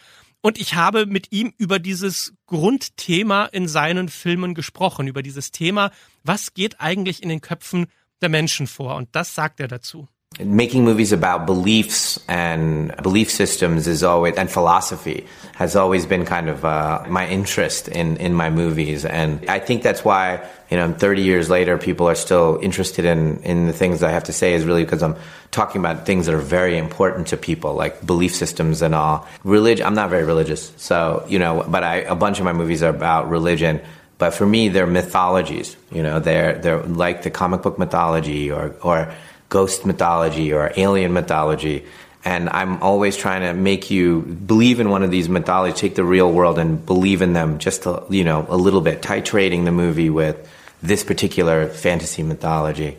Und 0.42 0.60
ich 0.60 0.76
habe 0.76 1.06
mit 1.06 1.32
ihm 1.32 1.54
über 1.58 1.80
dieses 1.80 2.34
Grundthema 2.46 3.46
in 3.46 3.68
seinen 3.68 4.10
Filmen 4.10 4.54
gesprochen, 4.54 5.08
über 5.08 5.24
dieses 5.24 5.52
Thema, 5.52 5.92
was 6.24 6.54
geht 6.54 6.80
eigentlich 6.80 7.24
in 7.24 7.30
den 7.30 7.42
Köpfen 7.42 7.88
der 8.22 8.30
Menschen 8.30 8.68
vor? 8.68 8.96
Und 8.96 9.16
das 9.16 9.34
sagt 9.34 9.60
er 9.60 9.68
dazu. 9.68 10.08
Making 10.39 10.84
movies 10.84 11.13
about 11.13 11.46
beliefs 11.46 12.24
and 12.27 12.96
belief 13.01 13.32
systems 13.32 13.88
is 13.88 14.04
always 14.04 14.36
and 14.36 14.51
philosophy 14.51 15.25
has 15.54 15.77
always 15.77 16.06
been 16.06 16.25
kind 16.25 16.50
of 16.50 16.65
uh, 16.65 17.04
my 17.08 17.27
interest 17.27 17.88
in 17.88 18.18
in 18.18 18.34
my 18.34 18.50
movies. 18.50 19.06
And 19.06 19.50
i 19.50 19.60
think 19.60 19.82
that's 19.82 20.04
why 20.04 20.46
you 20.70 20.77
know 20.77 20.92
30 20.92 21.22
years 21.22 21.50
later 21.50 21.77
people 21.77 22.10
are 22.10 22.15
still 22.15 22.60
interested 22.62 23.06
in 23.06 23.42
in 23.44 23.68
the 23.68 23.74
things 23.74 24.04
i 24.04 24.12
have 24.12 24.25
to 24.25 24.34
say 24.34 24.54
is 24.54 24.65
really 24.65 24.84
because 24.84 25.04
i'm 25.04 25.15
talking 25.51 25.80
about 25.80 26.06
things 26.06 26.25
that 26.25 26.36
are 26.36 26.48
very 26.60 26.77
important 26.77 27.27
to 27.27 27.38
people 27.38 27.75
like 27.75 28.06
belief 28.06 28.36
systems 28.36 28.82
and 28.82 28.94
all. 28.94 29.25
Religion 29.44 29.86
i'm 29.86 29.96
not 29.96 30.10
very 30.10 30.25
religious 30.25 30.74
so 30.75 31.24
you 31.30 31.39
know 31.39 31.65
but 31.70 31.84
i 31.84 31.96
a 31.98 32.15
bunch 32.15 32.39
of 32.39 32.46
my 32.46 32.54
movies 32.54 32.84
are 32.84 32.89
about 32.89 33.30
religion. 33.30 33.80
But 34.18 34.34
for 34.34 34.46
me 34.46 34.70
they're 34.70 34.88
mythologies 34.88 35.75
you 35.92 36.01
know 36.01 36.20
they're 36.20 36.58
they're 36.60 36.84
like 36.84 37.24
the 37.24 37.32
comic 37.32 37.62
book 37.63 37.77
mythology 37.77 38.50
or 38.51 38.75
or 38.82 39.13
ghost 39.50 39.86
mythology 39.86 40.54
or 40.54 40.72
alien 40.78 41.14
mythology. 41.14 41.86
And 42.24 42.50
I'm 42.50 42.82
always 42.82 43.16
trying 43.16 43.42
to 43.42 43.54
make 43.54 43.92
you 43.92 44.22
believe 44.22 44.80
in 44.80 44.90
one 44.90 45.04
of 45.04 45.12
these 45.12 45.30
mythologies, 45.30 45.80
take 45.80 45.96
the 45.96 46.04
real 46.04 46.32
world 46.32 46.58
and 46.58 46.84
believe 46.84 47.22
in 47.22 47.34
them 47.34 47.60
just, 47.60 47.86
a, 47.86 48.04
you 48.10 48.24
know, 48.24 48.48
a 48.50 48.58
little 48.58 48.82
bit, 48.82 49.02
titrating 49.02 49.66
the 49.66 49.72
movie 49.72 50.10
with 50.10 50.36
this 50.82 51.04
particular 51.04 51.68
fantasy 51.68 52.24
mythology. 52.24 52.98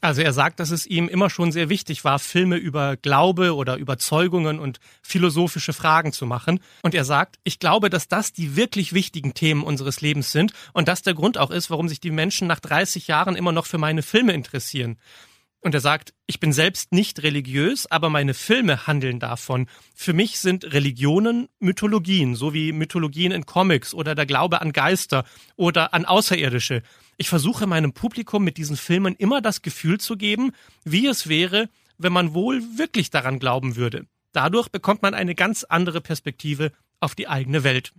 Also 0.00 0.22
er 0.22 0.32
sagt, 0.32 0.60
dass 0.60 0.70
es 0.70 0.86
ihm 0.86 1.08
immer 1.08 1.28
schon 1.28 1.50
sehr 1.50 1.68
wichtig 1.68 2.04
war, 2.04 2.20
Filme 2.20 2.56
über 2.56 2.96
Glaube 2.96 3.56
oder 3.56 3.76
Überzeugungen 3.76 4.60
und 4.60 4.78
philosophische 5.02 5.72
Fragen 5.72 6.12
zu 6.12 6.24
machen. 6.24 6.60
Und 6.82 6.94
er 6.94 7.04
sagt, 7.04 7.36
ich 7.42 7.58
glaube, 7.58 7.90
dass 7.90 8.06
das 8.06 8.32
die 8.32 8.54
wirklich 8.54 8.92
wichtigen 8.92 9.34
Themen 9.34 9.64
unseres 9.64 10.00
Lebens 10.00 10.30
sind 10.30 10.52
und 10.72 10.86
das 10.86 11.02
der 11.02 11.14
Grund 11.14 11.36
auch 11.36 11.50
ist, 11.50 11.70
warum 11.70 11.88
sich 11.88 11.98
die 11.98 12.12
Menschen 12.12 12.46
nach 12.46 12.60
30 12.60 13.08
Jahren 13.08 13.34
immer 13.34 13.50
noch 13.50 13.66
für 13.66 13.78
meine 13.78 14.02
Filme 14.02 14.34
interessieren. 14.34 14.98
Und 15.60 15.74
er 15.74 15.80
sagt, 15.80 16.14
ich 16.26 16.38
bin 16.38 16.52
selbst 16.52 16.92
nicht 16.92 17.22
religiös, 17.24 17.86
aber 17.86 18.10
meine 18.10 18.34
Filme 18.34 18.86
handeln 18.86 19.18
davon. 19.18 19.66
Für 19.94 20.12
mich 20.12 20.38
sind 20.38 20.72
Religionen 20.72 21.48
Mythologien, 21.58 22.36
so 22.36 22.54
wie 22.54 22.70
Mythologien 22.72 23.32
in 23.32 23.44
Comics 23.44 23.92
oder 23.92 24.14
der 24.14 24.26
Glaube 24.26 24.60
an 24.60 24.72
Geister 24.72 25.24
oder 25.56 25.94
an 25.94 26.04
Außerirdische. 26.04 26.82
Ich 27.16 27.28
versuche 27.28 27.66
meinem 27.66 27.92
Publikum 27.92 28.44
mit 28.44 28.56
diesen 28.56 28.76
Filmen 28.76 29.16
immer 29.16 29.40
das 29.40 29.62
Gefühl 29.62 29.98
zu 29.98 30.16
geben, 30.16 30.52
wie 30.84 31.08
es 31.08 31.28
wäre, 31.28 31.68
wenn 31.98 32.12
man 32.12 32.34
wohl 32.34 32.62
wirklich 32.76 33.10
daran 33.10 33.40
glauben 33.40 33.74
würde. 33.74 34.06
Dadurch 34.32 34.68
bekommt 34.68 35.02
man 35.02 35.14
eine 35.14 35.34
ganz 35.34 35.64
andere 35.64 36.00
Perspektive 36.00 36.70
auf 37.00 37.16
die 37.16 37.26
eigene 37.26 37.64
Welt. 37.64 37.92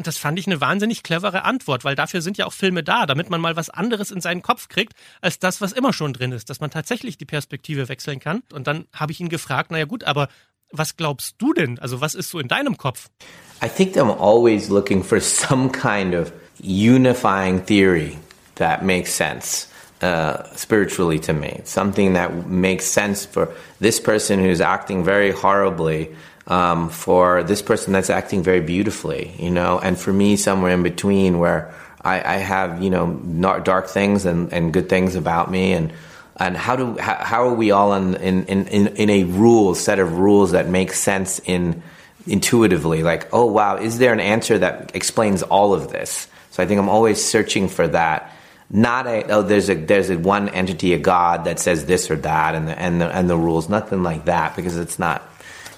Und 0.00 0.06
das 0.06 0.16
fand 0.16 0.38
ich 0.38 0.46
eine 0.46 0.62
wahnsinnig 0.62 1.02
clevere 1.02 1.44
Antwort, 1.44 1.84
weil 1.84 1.94
dafür 1.94 2.22
sind 2.22 2.38
ja 2.38 2.46
auch 2.46 2.54
Filme 2.54 2.82
da, 2.82 3.04
damit 3.04 3.28
man 3.28 3.38
mal 3.38 3.56
was 3.56 3.68
anderes 3.68 4.10
in 4.10 4.22
seinen 4.22 4.40
Kopf 4.40 4.68
kriegt, 4.68 4.94
als 5.20 5.38
das, 5.38 5.60
was 5.60 5.72
immer 5.72 5.92
schon 5.92 6.14
drin 6.14 6.32
ist, 6.32 6.48
dass 6.48 6.58
man 6.58 6.70
tatsächlich 6.70 7.18
die 7.18 7.26
Perspektive 7.26 7.90
wechseln 7.90 8.18
kann. 8.18 8.42
Und 8.50 8.66
dann 8.66 8.86
habe 8.94 9.12
ich 9.12 9.20
ihn 9.20 9.28
gefragt, 9.28 9.70
naja 9.70 9.84
gut, 9.84 10.04
aber 10.04 10.28
was 10.72 10.96
glaubst 10.96 11.34
du 11.36 11.52
denn? 11.52 11.78
Also 11.80 12.00
was 12.00 12.14
ist 12.14 12.30
so 12.30 12.38
in 12.38 12.48
deinem 12.48 12.78
Kopf? 12.78 13.10
I 13.62 13.68
think 13.68 13.94
I'm 13.98 14.10
always 14.10 14.70
looking 14.70 15.04
for 15.04 15.20
some 15.20 15.70
kind 15.70 16.14
of 16.14 16.32
unifying 16.58 17.62
theory 17.66 18.16
that 18.54 18.82
makes 18.82 19.14
sense. 19.14 19.66
Uh, 20.00 20.44
spiritually 20.56 21.20
to 21.20 21.34
me, 21.34 21.60
something 21.64 22.14
that 22.14 22.46
makes 22.46 22.86
sense 22.86 23.26
for 23.26 23.48
this 23.80 24.00
person 24.02 24.40
who's 24.40 24.62
acting 24.62 25.04
very 25.04 25.30
horribly 25.30 26.08
um, 26.50 26.88
for 26.88 27.44
this 27.44 27.62
person 27.62 27.92
that's 27.92 28.10
acting 28.10 28.42
very 28.42 28.60
beautifully, 28.60 29.32
you 29.38 29.50
know, 29.50 29.78
and 29.78 29.98
for 29.98 30.12
me, 30.12 30.34
somewhere 30.36 30.72
in 30.72 30.82
between 30.82 31.38
where 31.38 31.72
I, 32.02 32.34
I 32.34 32.36
have, 32.38 32.82
you 32.82 32.90
know, 32.90 33.14
dark 33.62 33.86
things 33.86 34.26
and, 34.26 34.52
and 34.52 34.72
good 34.72 34.88
things 34.88 35.14
about 35.14 35.48
me 35.48 35.72
and, 35.72 35.92
and 36.36 36.56
how 36.56 36.74
do, 36.74 36.98
how, 36.98 37.14
how 37.14 37.48
are 37.48 37.54
we 37.54 37.70
all 37.70 37.94
in, 37.94 38.16
in, 38.16 38.44
in, 38.46 38.88
in 38.88 39.10
a 39.10 39.24
rule, 39.24 39.76
set 39.76 40.00
of 40.00 40.18
rules 40.18 40.50
that 40.50 40.66
make 40.66 40.92
sense 40.92 41.38
in, 41.44 41.84
intuitively, 42.26 43.04
like, 43.04 43.28
oh 43.32 43.46
wow, 43.46 43.76
is 43.76 43.98
there 43.98 44.12
an 44.12 44.20
answer 44.20 44.58
that 44.58 44.96
explains 44.96 45.44
all 45.44 45.72
of 45.72 45.92
this? 45.92 46.26
So 46.50 46.64
I 46.64 46.66
think 46.66 46.80
I'm 46.80 46.88
always 46.88 47.24
searching 47.24 47.68
for 47.68 47.86
that. 47.88 48.34
Not 48.72 49.06
a 49.06 49.24
oh 49.32 49.42
there's 49.42 49.68
a 49.68 49.74
there's 49.74 50.10
a 50.10 50.16
one 50.16 50.48
entity 50.48 50.94
a 50.94 50.98
God 50.98 51.44
that 51.46 51.58
says 51.58 51.86
this 51.86 52.08
or 52.08 52.14
that 52.16 52.54
and 52.54 52.68
the 52.68 52.78
and 52.78 53.00
the 53.00 53.08
and 53.08 53.28
the 53.28 53.36
rules 53.36 53.68
nothing 53.68 54.04
like 54.04 54.26
that 54.26 54.54
because 54.54 54.76
it's 54.76 54.96
not 54.96 55.28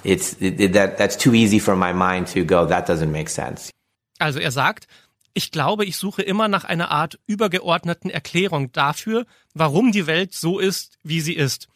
it's 0.04 0.36
it, 0.40 0.72
that 0.72 0.98
that's 0.98 1.16
too 1.16 1.34
easy 1.34 1.60
for 1.60 1.76
my 1.76 1.92
mind 1.92 2.28
to 2.32 2.44
go. 2.44 2.66
That 2.66 2.88
doesn't 2.88 3.10
make 3.10 3.28
sense. 3.28 3.70
Also 4.18 4.38
er 4.38 4.52
sagt, 4.52 4.86
ich 5.34 5.50
glaube, 5.50 5.84
ich 5.84 5.96
suche 5.96 6.22
immer 6.22 6.48
nach 6.48 6.64
einer 6.64 6.90
Art 6.90 7.18
übergeordneten 7.26 8.10
Erklärung 8.10 8.72
dafür, 8.72 9.26
warum 9.54 9.92
die 9.92 10.06
Welt 10.06 10.34
so 10.34 10.58
ist, 10.58 10.98
wie 11.02 11.20
sie 11.20 11.34
ist. 11.34 11.68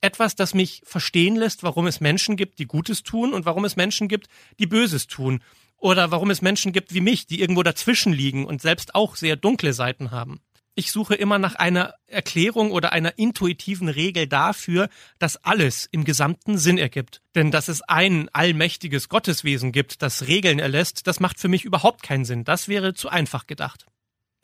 Etwas, 0.00 0.34
das 0.34 0.54
mich 0.54 0.82
verstehen 0.84 1.36
lässt, 1.36 1.62
warum 1.62 1.86
es 1.86 2.00
Menschen 2.00 2.36
gibt, 2.36 2.58
die 2.58 2.66
Gutes 2.66 3.02
tun 3.02 3.32
und 3.32 3.44
warum 3.44 3.64
es 3.64 3.76
Menschen 3.76 4.08
gibt, 4.08 4.28
die 4.58 4.66
Böses 4.66 5.06
tun. 5.06 5.42
Oder 5.78 6.10
warum 6.10 6.30
es 6.30 6.42
Menschen 6.42 6.72
gibt 6.72 6.94
wie 6.94 7.00
mich, 7.00 7.26
die 7.26 7.40
irgendwo 7.40 7.62
dazwischen 7.62 8.12
liegen 8.12 8.46
und 8.46 8.62
selbst 8.62 8.94
auch 8.94 9.16
sehr 9.16 9.36
dunkle 9.36 9.72
Seiten 9.72 10.10
haben 10.10 10.40
ich 10.76 10.92
suche 10.92 11.14
immer 11.14 11.38
nach 11.38 11.56
einer 11.56 11.94
Erklärung 12.06 12.70
oder 12.70 12.92
einer 12.92 13.18
intuitiven 13.18 13.88
Regel 13.88 14.28
dafür, 14.28 14.88
dass 15.18 15.42
alles 15.42 15.88
im 15.90 16.04
gesamten 16.04 16.58
Sinn 16.58 16.78
ergibt. 16.78 17.22
Denn 17.34 17.50
dass 17.50 17.68
es 17.68 17.82
ein 17.82 18.28
allmächtiges 18.32 19.08
Gotteswesen 19.08 19.72
gibt, 19.72 20.02
das 20.02 20.26
Regeln 20.26 20.58
erlässt, 20.58 21.06
das 21.06 21.18
macht 21.18 21.40
für 21.40 21.48
mich 21.48 21.64
überhaupt 21.64 22.02
keinen 22.02 22.26
Sinn. 22.26 22.44
Das 22.44 22.68
wäre 22.68 22.92
zu 22.92 23.08
einfach 23.08 23.46
gedacht. 23.46 23.86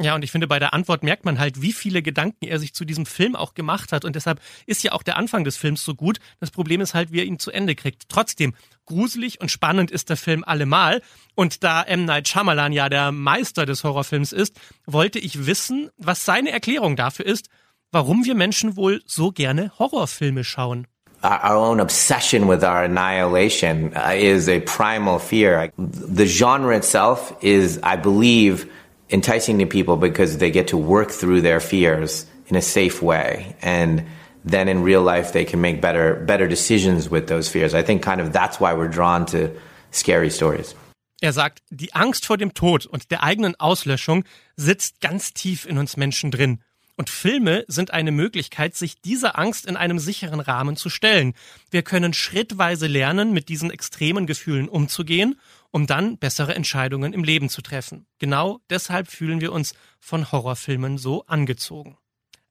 Ja, 0.03 0.15
und 0.15 0.25
ich 0.25 0.33
finde, 0.33 0.47
bei 0.47 0.59
der 0.59 0.75
Antwort 0.75 1.03
merkt 1.03 1.25
man 1.25 1.39
halt, 1.39 1.63
wie 1.63 1.73
viele 1.73 2.03
Gedanken 2.03 2.47
er 2.47 2.59
sich 2.59 2.75
zu 2.75 2.85
diesem 2.85 3.07
Film 3.07 3.37
auch 3.37 3.55
gemacht 3.55 3.93
hat. 3.93 4.05
Und 4.05 4.17
deshalb 4.17 4.41
ist 4.67 4.83
ja 4.83 4.93
auch 4.93 5.03
der 5.03 5.17
Anfang 5.17 5.45
des 5.45 5.57
Films 5.57 5.85
so 5.85 5.95
gut. 5.95 6.19
Das 6.41 6.51
Problem 6.51 6.81
ist 6.81 6.95
halt, 6.95 7.13
wie 7.13 7.21
er 7.21 7.25
ihn 7.25 7.39
zu 7.39 7.51
Ende 7.51 7.75
kriegt. 7.75 8.09
Trotzdem, 8.09 8.55
gruselig 8.85 9.41
und 9.41 9.51
spannend 9.51 9.91
ist 9.91 10.11
der 10.11 10.17
Film 10.17 10.45
allemal. 10.45 11.03
Und 11.35 11.63
da 11.63 11.83
M. 11.83 12.05
Night 12.05 12.29
Shyamalan 12.29 12.73
ja 12.73 12.89
der 12.89 13.13
Meister 13.13 13.65
des 13.65 13.85
Horrorfilms 13.85 14.33
ist, 14.33 14.59
wollte 14.87 15.19
ich 15.19 15.47
wissen, 15.47 15.91
was 15.97 16.25
seine 16.25 16.51
Erklärung 16.51 16.97
dafür 16.97 17.27
ist, 17.27 17.49
warum 17.93 18.25
wir 18.25 18.35
Menschen 18.35 18.77
wohl 18.77 19.03
so 19.07 19.31
gerne 19.31 19.73
Horrorfilme 19.79 20.45
schauen. 20.45 20.87
our 21.25 21.57
own 21.57 21.81
obsession 21.81 22.49
with 22.49 22.65
our 22.65 22.85
annihilation 22.85 23.97
uh, 23.97 24.13
is 24.13 24.49
a 24.49 24.61
primal 24.61 25.19
fear. 25.19 25.71
The 25.79 26.27
genre 26.27 26.77
itself 26.77 27.33
is, 27.41 27.79
I 27.83 27.97
believe, 27.97 28.69
enticing 29.13 29.59
to 29.59 29.67
people 29.67 29.97
because 29.97 30.39
they 30.39 30.51
get 30.51 30.69
to 30.69 30.77
work 30.77 31.11
through 31.11 31.43
their 31.43 31.61
fears 31.61 32.27
in 32.47 32.57
a 32.57 32.63
safe 32.63 33.03
way 33.03 33.55
and 33.63 34.03
then 34.45 34.69
in 34.69 34.83
real 34.83 35.03
life 35.03 35.33
they 35.33 35.45
can 35.45 35.61
make 35.61 35.81
better 35.81 36.15
better 36.27 36.49
decisions 36.49 37.11
with 37.11 37.29
those 37.29 37.49
fears. 37.49 37.75
I 37.75 37.83
think 37.83 38.03
kind 38.03 38.21
of 38.21 38.33
that's 38.33 38.59
why 38.59 38.75
we're 38.75 38.91
drawn 38.91 39.27
to 39.27 39.51
scary 39.91 40.31
stories. 40.31 40.75
Er 41.21 41.33
sagt, 41.33 41.63
die 41.71 41.93
Angst 41.95 42.27
vor 42.27 42.37
dem 42.37 42.53
Tod 42.53 42.85
und 42.85 43.13
der 43.13 43.23
eigenen 43.23 43.55
Auslöschung 43.61 44.25
sitzt 44.57 45.01
ganz 45.01 45.33
tief 45.33 45.67
in 45.67 45.79
uns 45.79 45.97
Menschen 45.97 46.33
drin. 46.33 46.59
Und 46.97 47.11
Filme 47.11 47.65
sind 47.69 47.93
eine 47.93 48.11
Möglichkeit, 48.11 48.75
sich 48.75 49.01
dieser 49.01 49.39
Angst 49.39 49.67
in 49.67 49.77
einem 49.77 49.99
sicheren 49.99 50.41
Rahmen 50.41 50.77
zu 50.77 50.91
stellen. 50.91 51.35
Wir 51.71 51.83
können 51.83 52.13
schrittweise 52.13 52.87
lernen, 52.87 53.33
mit 53.33 53.49
diesen 53.49 53.71
extremen 53.71 54.27
Gefühlen 54.27 54.69
umzugehen 54.69 55.37
um 55.73 55.89
dann 55.89 56.19
bessere 56.19 56.55
Entscheidungen 56.55 57.13
im 57.13 57.25
Leben 57.25 57.49
zu 57.49 57.63
treffen. 57.63 58.07
Genau 58.19 58.61
deshalb 58.71 59.09
fühlen 59.09 59.41
wir 59.41 59.53
uns 59.53 59.75
von 59.99 60.31
Horrorfilmen 60.31 60.99
so 60.99 61.27
angezogen. 61.27 61.99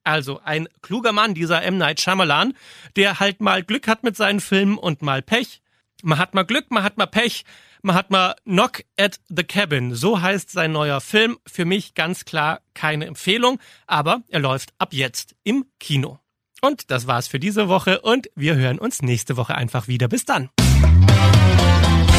Also 0.04 0.40
ein 0.44 0.68
kluger 0.82 1.12
Mann, 1.12 1.32
dieser 1.32 1.62
M. 1.62 1.78
Night 1.78 2.00
Shyamalan, 2.00 2.54
der 2.96 3.20
halt 3.20 3.40
mal 3.40 3.62
Glück 3.62 3.86
hat 3.86 4.02
mit 4.02 4.16
seinen 4.16 4.40
Filmen 4.40 4.76
und 4.76 5.00
mal 5.00 5.22
Pech. 5.22 5.62
Man 6.02 6.18
hat 6.18 6.34
mal 6.34 6.42
Glück, 6.42 6.70
man 6.70 6.82
hat 6.82 6.98
mal 6.98 7.06
Pech, 7.06 7.44
man 7.82 7.94
hat 7.94 8.10
mal 8.10 8.34
Knock 8.44 8.82
at 8.98 9.20
the 9.28 9.44
Cabin. 9.44 9.94
So 9.94 10.20
heißt 10.20 10.50
sein 10.50 10.72
neuer 10.72 11.00
Film. 11.00 11.38
Für 11.46 11.64
mich 11.64 11.94
ganz 11.94 12.24
klar 12.24 12.60
keine 12.74 13.06
Empfehlung, 13.06 13.60
aber 13.86 14.22
er 14.28 14.40
läuft 14.40 14.72
ab 14.78 14.92
jetzt 14.92 15.36
im 15.44 15.66
Kino. 15.78 16.18
Und 16.60 16.90
das 16.90 17.06
war's 17.06 17.28
für 17.28 17.40
diese 17.40 17.68
Woche 17.68 18.00
und 18.00 18.28
wir 18.34 18.56
hören 18.56 18.78
uns 18.78 19.02
nächste 19.02 19.36
Woche 19.36 19.54
einfach 19.54 19.88
wieder. 19.88 20.08
Bis 20.08 20.24
dann. 20.24 20.50